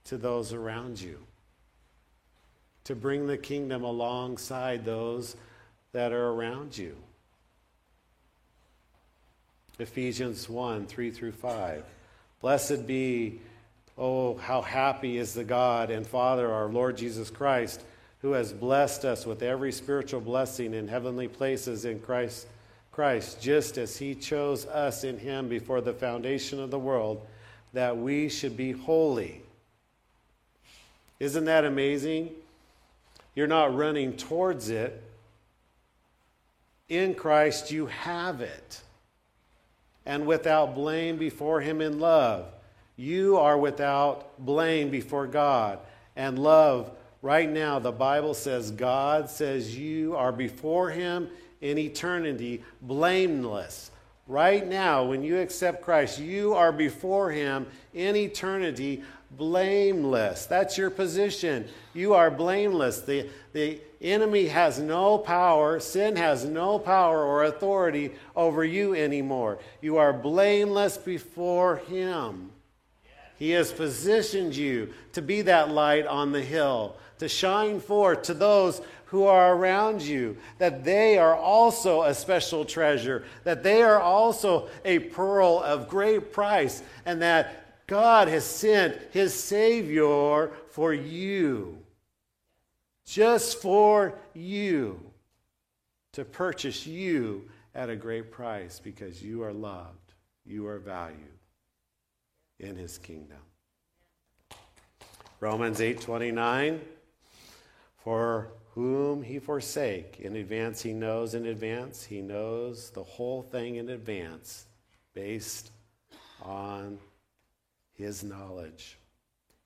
to 0.05 0.17
those 0.17 0.53
around 0.53 1.01
you. 1.01 1.19
To 2.85 2.95
bring 2.95 3.27
the 3.27 3.39
kingdom 3.39 3.83
alongside 3.83 4.85
those 4.85 5.35
that 5.93 6.13
are 6.13 6.29
around 6.29 6.77
you. 6.79 6.97
Ephesians 9.81 10.49
1 10.49 10.87
3 10.87 11.11
through 11.11 11.33
5. 11.33 11.85
Blessed 12.41 12.87
be, 12.87 13.41
oh, 13.99 14.37
how 14.37 14.63
happy 14.63 15.19
is 15.19 15.35
the 15.35 15.45
God 15.45 15.91
and 15.91 16.07
Father, 16.07 16.53
our 16.53 16.69
Lord 16.69 16.97
Jesus 16.97 17.31
Christ, 17.31 17.83
who 18.23 18.33
has 18.33 18.53
blessed 18.53 19.05
us 19.05 19.27
with 19.27 19.43
every 19.43 19.73
spiritual 19.73 20.21
blessing 20.21 20.73
in 20.73 20.87
heavenly 20.87 21.27
places 21.27 21.85
in 21.85 21.99
Christ, 21.99 22.47
Christ, 22.95 23.43
just 23.43 23.77
as 23.77 23.97
he 23.97 24.15
chose 24.15 24.67
us 24.67 25.03
in 25.03 25.19
him 25.19 25.49
before 25.49 25.81
the 25.81 25.93
foundation 25.93 26.61
of 26.61 26.71
the 26.71 26.79
world, 26.79 27.27
that 27.73 27.99
we 27.99 28.29
should 28.29 28.57
be 28.57 28.71
holy. 28.71 29.43
Isn't 31.19 31.47
that 31.47 31.65
amazing? 31.65 32.31
You're 33.35 33.49
not 33.49 33.75
running 33.75 34.17
towards 34.17 34.71
it, 34.71 35.03
in 36.89 37.15
Christ, 37.15 37.73
you 37.73 37.87
have 37.87 38.41
it. 38.41 38.81
And 40.07 40.25
without 40.25 40.77
blame 40.77 41.17
before 41.17 41.61
Him 41.61 41.81
in 41.81 41.99
love. 41.99 42.47
You 42.97 43.39
are 43.39 43.59
without 43.59 44.39
blame 44.39 44.91
before 44.91 45.27
God. 45.27 45.81
And 46.15 46.39
love, 46.39 46.93
right 47.23 47.51
now, 47.51 47.81
the 47.81 47.91
Bible 47.91 48.35
says 48.35 48.71
God 48.71 49.29
says 49.29 49.77
you 49.77 50.15
are 50.15 50.31
before 50.31 50.91
Him 50.91 51.29
in 51.65 51.79
eternity, 51.79 52.63
blameless. 52.83 53.91
Right 54.29 54.67
now, 54.69 55.05
when 55.05 55.23
you 55.23 55.39
accept 55.39 55.83
Christ, 55.83 56.19
you 56.19 56.53
are 56.53 56.73
before 56.73 57.31
Him 57.31 57.67
in 57.95 58.15
eternity, 58.17 59.03
blameless. 59.31 60.45
That's 60.45 60.77
your 60.77 60.91
position. 60.91 61.67
You 61.95 62.13
are 62.13 62.31
blameless. 62.31 63.01
The, 63.01 63.31
the 63.55 63.81
enemy 64.03 64.49
has 64.49 64.79
no 64.79 65.17
power, 65.17 65.81
sin 65.81 66.17
has 66.17 66.45
no 66.45 66.79
power 66.79 67.25
or 67.25 67.45
authority 67.45 68.13
over 68.37 68.63
you 68.63 68.95
anymore. 68.95 69.59
You 69.81 69.97
are 69.97 70.13
blameless 70.13 70.99
before 70.99 71.77
Him. 71.89 72.51
He 73.39 73.51
has 73.53 73.73
positioned 73.73 74.55
you 74.55 74.93
to 75.15 75.23
be 75.23 75.41
that 75.43 75.71
light 75.71 76.07
on 76.07 76.33
the 76.33 76.43
hill, 76.43 76.97
to 77.21 77.29
shine 77.29 77.81
forth 77.81 78.23
to 78.25 78.35
those 78.35 78.83
who 79.15 79.27
are 79.27 79.55
around 79.55 80.03
you, 80.03 80.37
that 80.59 80.83
they 80.83 81.19
are 81.19 81.37
also 81.37 82.03
a 82.03 82.13
special 82.13 82.65
treasure, 82.65 83.25
that 83.45 83.63
they 83.63 83.81
are 83.81 84.01
also 84.01 84.69
a 84.85 84.99
pearl 84.99 85.63
of 85.65 85.89
great 85.89 86.33
price, 86.33 86.83
and 87.07 87.23
that 87.23 87.87
God 87.87 88.27
has 88.27 88.45
sent 88.45 89.01
his 89.13 89.33
Savior 89.33 90.51
for 90.69 90.93
you, 90.93 91.79
just 93.07 93.63
for 93.63 94.19
you, 94.35 94.99
to 96.15 96.25
purchase 96.25 96.85
you 96.85 97.49
at 97.73 97.89
a 97.89 97.95
great 97.95 98.33
price 98.33 98.81
because 98.83 99.23
you 99.23 99.45
are 99.45 99.53
loved, 99.53 100.13
you 100.45 100.67
are 100.67 100.81
valued 100.81 101.39
in 102.59 102.75
his 102.75 102.99
kingdom. 102.99 103.39
Romans 105.39 105.79
8:29 105.79 106.81
For 107.99 108.49
whom 108.75 109.23
he 109.23 109.39
forsake 109.39 110.19
in 110.19 110.35
advance 110.35 110.83
he 110.83 110.93
knows 110.93 111.35
in 111.35 111.47
advance 111.47 112.05
he 112.05 112.21
knows 112.21 112.91
the 112.91 113.03
whole 113.05 113.43
thing 113.43 113.77
in 113.77 113.89
advance 113.89 114.67
based 115.15 115.71
on 116.43 116.99
his 117.93 118.25
knowledge. 118.25 118.99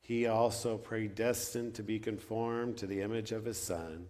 He 0.03 0.27
also 0.27 0.77
predestined 0.77 1.75
to 1.75 1.83
be 1.83 1.99
conformed 1.99 2.79
to 2.79 2.87
the 2.87 3.01
image 3.01 3.33
of 3.33 3.45
his 3.45 3.59
Son. 3.59 4.07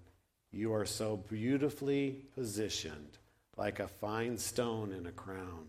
You 0.52 0.72
are 0.72 0.86
so 0.86 1.16
beautifully 1.16 2.24
positioned, 2.34 3.18
like 3.56 3.80
a 3.80 3.88
fine 3.88 4.38
stone 4.38 4.92
in 4.92 5.06
a 5.06 5.12
crown. 5.12 5.68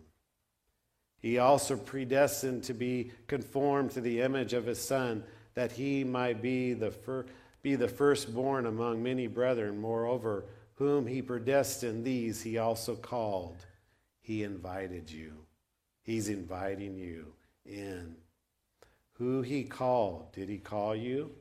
He 1.19 1.37
also 1.37 1.75
predestined 1.77 2.63
to 2.63 2.73
be 2.73 3.11
conformed 3.27 3.91
to 3.91 4.01
the 4.01 4.21
image 4.21 4.53
of 4.53 4.65
his 4.65 4.79
Son, 4.79 5.23
that 5.53 5.71
he 5.71 6.03
might 6.03 6.41
be 6.41 6.73
the, 6.73 6.91
fir- 6.91 7.25
be 7.61 7.75
the 7.75 7.87
firstborn 7.87 8.65
among 8.65 9.03
many 9.03 9.27
brethren. 9.27 9.79
Moreover, 9.79 10.45
whom 10.75 11.07
he 11.07 11.21
predestined, 11.21 12.05
these 12.05 12.41
he 12.41 12.57
also 12.57 12.95
called. 12.95 13.65
He 14.21 14.43
invited 14.43 15.11
you. 15.11 15.33
He's 16.01 16.29
inviting 16.29 16.95
you 16.95 17.33
in 17.65 18.15
who 19.13 19.41
he 19.41 19.63
called. 19.63 20.31
Did 20.31 20.49
he 20.49 20.57
call 20.57 20.95
you? 20.95 21.31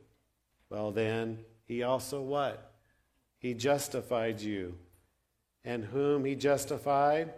Well, 0.69 0.91
then, 0.91 1.39
he 1.65 1.83
also 1.83 2.21
what? 2.21 2.73
He 3.39 3.55
justified 3.55 4.41
you. 4.41 4.75
And 5.65 5.85
whom 5.85 6.25
he 6.25 6.35
justified? 6.35 7.33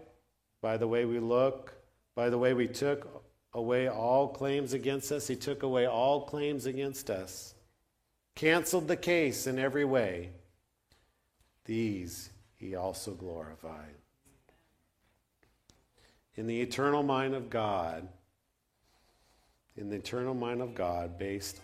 By 0.63 0.77
the 0.77 0.89
way 0.89 1.05
we 1.05 1.19
look, 1.19 1.75
by 2.15 2.31
the 2.31 2.39
way 2.39 2.55
we 2.55 2.67
took 2.69 3.25
away 3.55 3.89
all 3.89 4.29
claims 4.29 4.73
against 4.73 5.13
us. 5.13 5.27
He 5.27 5.37
took 5.37 5.63
away 5.63 5.87
all 5.87 6.23
claims 6.23 6.67
against 6.67 7.11
us, 7.11 7.55
canceled 8.41 8.89
the 8.89 8.97
case 8.97 9.47
in 9.47 9.59
every 9.59 9.85
way. 9.85 10.31
These 11.67 12.31
he 12.57 12.75
also 12.75 13.11
glorified. 13.11 13.95
In 16.37 16.47
the 16.47 16.59
eternal 16.59 17.03
mind 17.03 17.35
of 17.35 17.51
God, 17.51 18.09
in 19.77 19.91
the 19.91 19.97
eternal 19.97 20.33
mind 20.33 20.63
of 20.63 20.75
God 20.75 21.19
based 21.19 21.61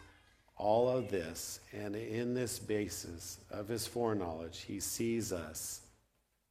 all 0.59 0.91
of 0.91 1.11
this, 1.11 1.61
and 1.73 1.97
in 1.97 2.35
this 2.35 2.59
basis 2.59 3.39
of 3.51 3.69
his 3.69 3.87
foreknowledge, 3.87 4.61
he 4.61 4.79
sees 4.79 5.33
us 5.33 5.81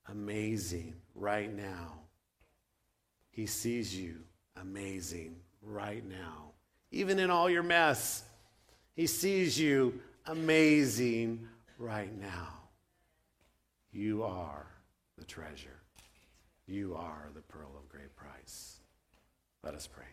amazing 0.07 0.95
right 1.13 1.55
now. 1.55 1.99
He 3.30 3.45
sees 3.45 3.95
you 3.95 4.15
amazing 4.59 5.36
right 5.61 6.03
now. 6.03 6.53
Even 6.89 7.19
in 7.19 7.30
all 7.30 7.47
your 7.47 7.63
mess, 7.63 8.23
he 8.95 9.05
sees 9.05 9.59
you 9.59 10.01
amazing 10.28 11.47
right 11.78 12.15
now. 12.19 12.53
You 13.91 14.23
are 14.23 14.67
the 15.17 15.26
treasure. 15.26 15.82
You 16.67 16.95
are 16.95 17.30
the 17.34 17.41
pearl 17.41 17.71
of 17.78 17.88
great 17.88 18.15
price. 18.15 18.80
Let 19.63 19.76
us 19.76 19.88
pray. 19.88 20.05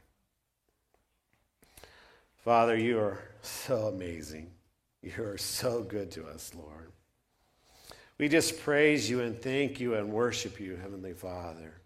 Father, 2.36 2.76
you 2.76 2.98
are 2.98 3.18
so 3.42 3.86
amazing. 3.88 4.50
You 5.02 5.24
are 5.24 5.38
so 5.38 5.82
good 5.82 6.10
to 6.12 6.26
us, 6.26 6.52
Lord. 6.54 6.92
We 8.18 8.28
just 8.28 8.60
praise 8.62 9.08
you 9.10 9.20
and 9.20 9.36
thank 9.36 9.80
you 9.80 9.94
and 9.94 10.12
worship 10.12 10.60
you, 10.60 10.76
Heavenly 10.76 11.12
Father. 11.12 11.80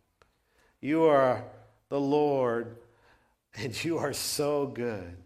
You 0.80 1.04
are 1.04 1.44
the 1.88 2.00
Lord, 2.00 2.76
and 3.54 3.84
you 3.84 3.98
are 3.98 4.12
so 4.12 4.66
good. 4.66 5.16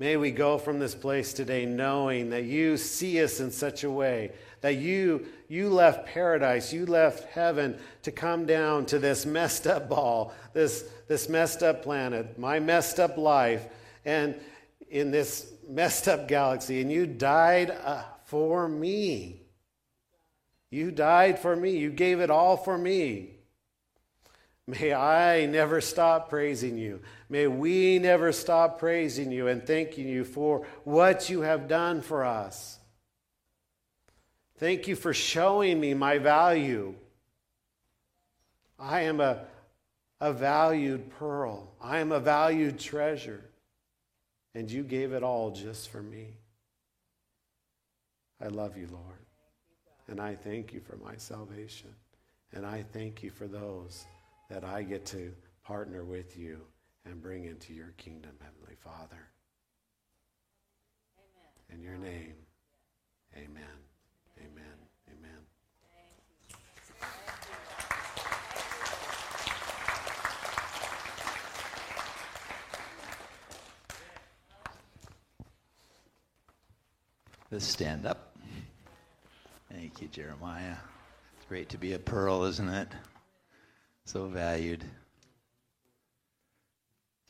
May 0.00 0.16
we 0.16 0.30
go 0.30 0.56
from 0.56 0.78
this 0.78 0.94
place 0.94 1.34
today 1.34 1.66
knowing 1.66 2.30
that 2.30 2.44
you 2.44 2.78
see 2.78 3.22
us 3.22 3.38
in 3.38 3.50
such 3.50 3.84
a 3.84 3.90
way 3.90 4.32
that 4.62 4.76
you, 4.76 5.26
you 5.46 5.68
left 5.68 6.06
paradise, 6.06 6.72
you 6.72 6.86
left 6.86 7.28
heaven 7.28 7.78
to 8.02 8.10
come 8.10 8.46
down 8.46 8.86
to 8.86 8.98
this 8.98 9.26
messed 9.26 9.66
up 9.66 9.90
ball, 9.90 10.32
this, 10.54 10.86
this 11.06 11.28
messed 11.28 11.62
up 11.62 11.82
planet, 11.82 12.38
my 12.38 12.58
messed 12.58 12.98
up 12.98 13.18
life, 13.18 13.66
and 14.06 14.34
in 14.88 15.10
this 15.10 15.52
messed 15.68 16.08
up 16.08 16.26
galaxy, 16.26 16.80
and 16.80 16.90
you 16.90 17.06
died 17.06 17.70
uh, 17.70 18.02
for 18.24 18.68
me. 18.68 19.42
You 20.70 20.92
died 20.92 21.38
for 21.38 21.54
me. 21.54 21.76
You 21.76 21.90
gave 21.90 22.20
it 22.20 22.30
all 22.30 22.56
for 22.56 22.78
me. 22.78 23.39
May 24.70 24.92
I 24.92 25.46
never 25.46 25.80
stop 25.80 26.28
praising 26.28 26.78
you. 26.78 27.00
May 27.28 27.48
we 27.48 27.98
never 27.98 28.30
stop 28.30 28.78
praising 28.78 29.32
you 29.32 29.48
and 29.48 29.66
thanking 29.66 30.06
you 30.06 30.24
for 30.24 30.64
what 30.84 31.28
you 31.28 31.40
have 31.40 31.66
done 31.66 32.02
for 32.02 32.24
us. 32.24 32.78
Thank 34.58 34.86
you 34.86 34.94
for 34.94 35.12
showing 35.12 35.80
me 35.80 35.94
my 35.94 36.18
value. 36.18 36.94
I 38.78 39.02
am 39.02 39.20
a, 39.20 39.44
a 40.20 40.32
valued 40.32 41.10
pearl, 41.18 41.72
I 41.80 41.98
am 41.98 42.12
a 42.12 42.20
valued 42.20 42.78
treasure. 42.78 43.44
And 44.54 44.68
you 44.68 44.82
gave 44.82 45.12
it 45.12 45.22
all 45.22 45.52
just 45.52 45.90
for 45.90 46.02
me. 46.02 46.34
I 48.40 48.48
love 48.48 48.76
you, 48.76 48.88
Lord. 48.90 49.24
And 50.08 50.20
I 50.20 50.34
thank 50.34 50.72
you 50.72 50.80
for 50.80 50.96
my 50.96 51.14
salvation. 51.16 51.94
And 52.52 52.66
I 52.66 52.84
thank 52.92 53.22
you 53.22 53.30
for 53.30 53.46
those 53.46 54.04
that 54.50 54.64
I 54.64 54.82
get 54.82 55.06
to 55.06 55.32
partner 55.64 56.04
with 56.04 56.36
you 56.36 56.60
and 57.06 57.22
bring 57.22 57.44
into 57.44 57.72
your 57.72 57.94
kingdom, 57.96 58.32
Heavenly 58.40 58.76
Father. 58.82 59.28
Amen. 61.16 61.78
In 61.78 61.82
your 61.82 61.96
name, 61.96 62.34
amen. 63.36 63.64
Amen. 64.38 64.64
Amen. 65.08 65.30
Let's 77.52 77.66
stand 77.66 78.06
up. 78.06 78.36
Thank 79.72 80.02
you, 80.02 80.08
Jeremiah. 80.08 80.76
It's 81.36 81.46
great 81.48 81.68
to 81.70 81.78
be 81.78 81.92
a 81.94 81.98
pearl, 81.98 82.44
isn't 82.44 82.68
it? 82.68 82.88
So 84.12 84.26
valued. 84.26 84.82
Is 84.82 84.88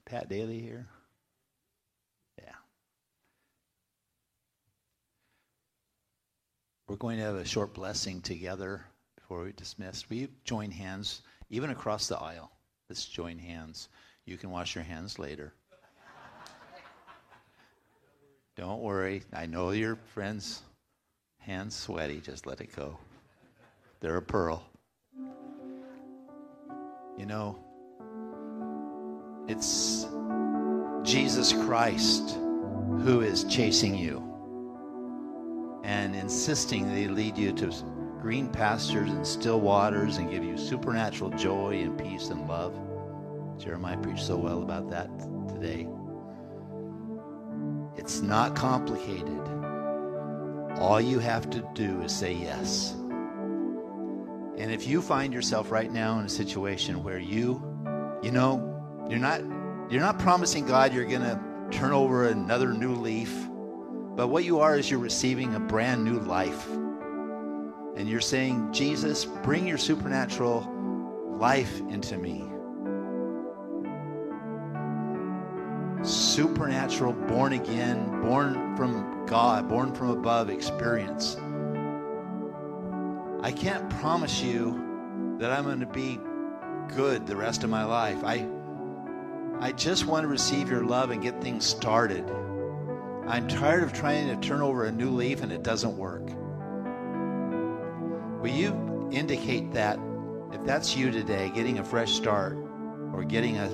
Pat 0.07 0.31
Daly 0.31 0.61
here? 0.61 0.87
Yeah. 2.39 2.55
We're 6.89 6.97
going 6.97 7.19
to 7.19 7.25
have 7.25 7.35
a 7.35 7.45
short 7.45 7.75
blessing 7.75 8.23
together 8.23 8.83
before 9.15 9.45
we 9.45 9.53
dismiss. 9.53 10.09
We 10.09 10.29
join 10.47 10.71
hands, 10.71 11.21
even 11.51 11.69
across 11.69 12.09
the 12.09 12.17
aisle. 12.17 12.51
Let's 12.89 13.05
join 13.05 13.37
hands. 13.37 13.91
You 14.25 14.39
can 14.39 14.51
wash 14.51 14.75
your 14.75 14.85
hands 14.85 15.19
later. 15.19 15.53
Don't 18.57 18.81
worry. 18.81 19.23
I 19.35 19.45
know 19.45 19.73
your 19.73 19.97
friends' 20.15 20.63
hands 21.41 21.77
sweaty. 21.77 22.23
Just 22.23 22.47
let 22.47 22.63
it 22.63 22.75
go. 22.75 22.97
They're 24.01 24.17
a 24.17 24.23
pearl. 24.23 24.65
You 27.21 27.27
know, 27.27 27.59
it's 29.47 30.07
Jesus 31.03 31.53
Christ 31.53 32.39
who 33.03 33.21
is 33.21 33.45
chasing 33.45 33.95
you 33.95 34.25
and 35.85 36.17
insisting 36.17 36.89
he 36.89 37.09
lead 37.09 37.37
you 37.37 37.53
to 37.53 37.75
green 38.23 38.49
pastures 38.49 39.11
and 39.11 39.27
still 39.27 39.61
waters 39.61 40.17
and 40.17 40.31
give 40.31 40.43
you 40.43 40.57
supernatural 40.57 41.29
joy 41.33 41.83
and 41.83 41.99
peace 41.99 42.31
and 42.31 42.49
love. 42.49 42.75
Jeremiah 43.59 43.99
preached 43.99 44.25
so 44.25 44.39
well 44.39 44.63
about 44.63 44.89
that 44.89 45.11
today. 45.47 45.87
It's 47.99 48.23
not 48.23 48.57
complicated. 48.57 49.43
All 50.79 51.03
you 51.03 51.19
have 51.19 51.51
to 51.51 51.69
do 51.75 52.01
is 52.01 52.17
say 52.17 52.33
yes. 52.33 52.97
And 54.59 54.71
if 54.71 54.87
you 54.87 55.01
find 55.01 55.33
yourself 55.33 55.71
right 55.71 55.91
now 55.91 56.19
in 56.19 56.27
a 56.27 56.29
situation 56.29 57.03
where 57.03 57.19
you, 57.19 57.63
you 58.23 58.31
know, 58.31 58.67
you're 59.09 59.19
not 59.19 59.41
you're 59.91 60.01
not 60.01 60.19
promising 60.19 60.67
God 60.67 60.93
you're 60.93 61.05
going 61.05 61.23
to 61.23 61.41
turn 61.71 61.93
over 61.93 62.29
another 62.29 62.73
new 62.73 62.95
leaf, 62.95 63.35
but 64.17 64.29
what 64.29 64.45
you 64.45 64.61
are 64.61 64.77
is 64.77 64.91
you're 64.91 65.01
receiving 65.01 65.55
a 65.55 65.61
brand 65.61 66.05
new 66.05 66.21
life. 66.21 66.69
And 67.97 68.09
you're 68.09 68.21
saying, 68.21 68.73
"Jesus, 68.73 69.25
bring 69.25 69.67
your 69.67 69.79
supernatural 69.79 70.69
life 71.39 71.81
into 71.89 72.19
me." 72.19 72.45
Supernatural, 76.03 77.13
born 77.13 77.53
again, 77.53 78.23
born 78.23 78.77
from 78.77 79.27
God, 79.27 79.69
born 79.69 79.95
from 79.95 80.11
above 80.11 80.51
experience 80.51 81.37
I 83.43 83.53
can't 83.53 83.89
promise 84.01 84.43
you 84.43 85.37
that 85.39 85.51
I'm 85.51 85.65
going 85.65 85.81
to 85.81 85.87
be 85.87 86.21
good 86.95 87.27
the 87.27 87.37
rest 87.37 87.65
of 87.65 87.71
my 87.71 87.85
life. 87.85 88.23
I 88.23 88.47
I 89.61 89.73
just 89.73 90.07
want 90.07 90.25
to 90.25 90.29
receive 90.29 90.71
your 90.71 90.85
love 90.85 91.11
and 91.11 91.23
get 91.23 91.41
things 91.43 91.67
started. 91.67 92.25
I'm 93.27 93.47
tired 93.49 93.83
of 93.83 93.93
trying 93.93 94.29
to 94.29 94.49
turn 94.49 94.61
over 94.61 94.87
a 94.87 94.93
new 94.93 95.11
leaf 95.11 95.43
and 95.43 95.53
it 95.53 95.63
doesn't 95.63 95.97
work. 95.97 96.27
Will 98.43 98.51
you 98.51 99.09
indicate 99.13 99.73
that 99.73 99.99
if 100.53 100.65
that's 100.65 100.97
you 100.97 101.11
today, 101.11 101.51
getting 101.55 101.79
a 101.79 101.85
fresh 101.85 102.13
start 102.13 102.57
or 103.13 103.25
getting 103.25 103.59
a 103.59 103.69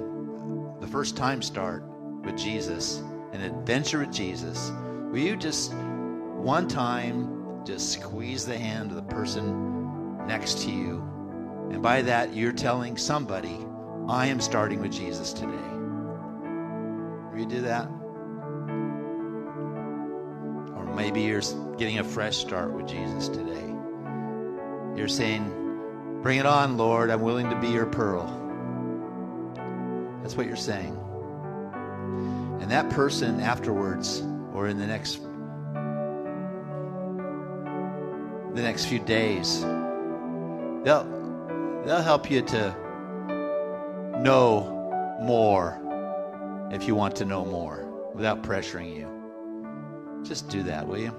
the 0.80 0.86
first 0.86 1.16
time 1.16 1.42
start 1.42 1.82
with 2.24 2.36
Jesus, 2.36 2.98
an 3.32 3.40
adventure 3.40 4.00
with 4.00 4.12
Jesus, 4.12 4.70
will 5.10 5.18
you 5.18 5.36
just 5.36 5.72
one 5.72 6.68
time 6.68 7.35
just 7.66 7.90
squeeze 7.90 8.46
the 8.46 8.56
hand 8.56 8.90
of 8.90 8.96
the 8.96 9.02
person 9.02 10.24
next 10.26 10.60
to 10.62 10.70
you. 10.70 11.02
And 11.72 11.82
by 11.82 12.00
that, 12.02 12.32
you're 12.32 12.52
telling 12.52 12.96
somebody, 12.96 13.66
I 14.08 14.26
am 14.26 14.40
starting 14.40 14.80
with 14.80 14.92
Jesus 14.92 15.32
today. 15.32 15.50
Will 17.32 17.40
you 17.40 17.46
do 17.46 17.62
that? 17.62 17.88
Or 20.76 20.84
maybe 20.94 21.22
you're 21.22 21.42
getting 21.76 21.98
a 21.98 22.04
fresh 22.04 22.36
start 22.36 22.72
with 22.72 22.86
Jesus 22.86 23.28
today. 23.28 23.74
You're 24.96 25.08
saying, 25.08 25.64
Bring 26.22 26.38
it 26.38 26.46
on, 26.46 26.76
Lord. 26.76 27.10
I'm 27.10 27.20
willing 27.20 27.50
to 27.50 27.56
be 27.56 27.68
your 27.68 27.86
pearl. 27.86 28.26
That's 30.22 30.36
what 30.36 30.46
you're 30.46 30.56
saying. 30.56 30.96
And 32.60 32.70
that 32.70 32.90
person 32.90 33.40
afterwards, 33.40 34.22
or 34.54 34.68
in 34.68 34.78
the 34.78 34.86
next 34.86 35.20
the 38.56 38.62
next 38.62 38.86
few 38.86 38.98
days. 38.98 39.60
They'll, 40.82 41.04
they'll 41.84 42.02
help 42.02 42.30
you 42.30 42.40
to 42.42 42.74
know 44.22 44.72
more 45.22 45.78
if 46.72 46.88
you 46.88 46.94
want 46.94 47.14
to 47.16 47.26
know 47.26 47.44
more 47.44 47.86
without 48.14 48.42
pressuring 48.42 48.96
you. 48.96 50.22
Just 50.24 50.48
do 50.48 50.62
that, 50.62 50.86
will 50.86 50.98
you? 50.98 51.14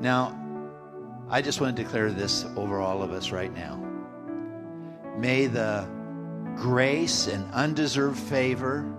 Now, 0.00 0.36
I 1.30 1.40
just 1.40 1.60
want 1.60 1.76
to 1.76 1.82
declare 1.82 2.10
this 2.10 2.44
over 2.56 2.80
all 2.80 3.02
of 3.02 3.12
us 3.12 3.30
right 3.30 3.54
now. 3.54 3.76
May 5.16 5.46
the 5.46 5.88
grace 6.56 7.28
and 7.28 7.48
undeserved 7.54 8.18
favor, 8.18 8.92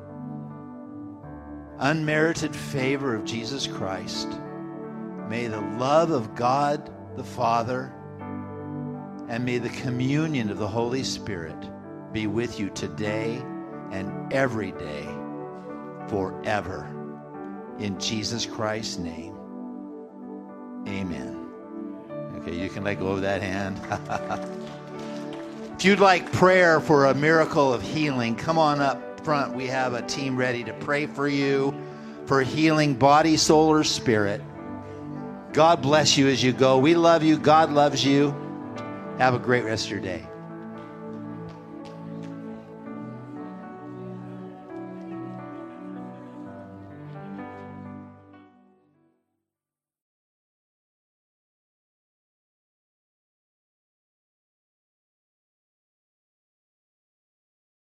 unmerited 1.80 2.55
favor 2.55 3.13
of 3.13 3.26
Jesus 3.26 3.68
Christ, 3.68 4.28
may 5.28 5.47
the 5.47 5.61
love 5.61 6.11
of 6.11 6.34
God 6.34 6.93
the 7.18 7.24
Father, 7.24 7.91
and 9.28 9.43
may 9.43 9.57
the 9.57 9.70
communion 9.70 10.51
of 10.51 10.59
the 10.59 10.68
Holy 10.68 11.03
Spirit 11.03 11.57
be 12.13 12.28
with 12.28 12.59
you 12.59 12.70
today 12.70 13.43
and 13.91 14.32
every 14.32 14.72
day 14.74 15.05
forever. 16.07 16.88
In 17.80 17.99
Jesus 17.99 18.45
Christ's 18.45 18.99
name, 18.99 19.36
amen. 20.88 21.49
Okay, 22.38 22.55
you 22.55 22.70
can 22.70 22.84
let 22.84 22.99
go 22.99 23.07
of 23.07 23.22
that 23.22 23.41
hand. 23.41 23.80
if 25.74 25.84
you'd 25.84 25.99
like 25.99 26.32
prayer 26.32 26.80
for 26.80 27.07
a 27.07 27.15
miracle 27.15 27.74
of 27.74 27.82
healing, 27.82 28.36
come 28.36 28.59
on 28.59 28.80
up 28.80 29.26
front. 29.26 29.55
We 29.55 29.65
have 29.68 29.95
a 29.95 30.03
team 30.03 30.38
ready 30.38 30.63
to 30.63 30.74
pray 30.74 31.07
for 31.07 31.28
you 31.28 31.74
for 32.28 32.43
healing 32.43 32.93
body, 32.93 33.38
soul, 33.38 33.72
or 33.72 33.84
spirit. 33.84 34.39
God 35.54 35.82
bless 35.82 36.18
you 36.18 36.28
as 36.28 36.43
you 36.43 36.52
go. 36.52 36.78
We 36.78 36.95
love 36.95 37.24
you. 37.24 37.38
God 37.38 37.72
loves 37.72 38.06
you. 38.06 38.36
Have 39.18 39.34
a 39.34 39.39
great 39.39 39.64
rest 39.64 39.86
of 39.86 39.91
your 39.91 40.02
day. 40.02 40.26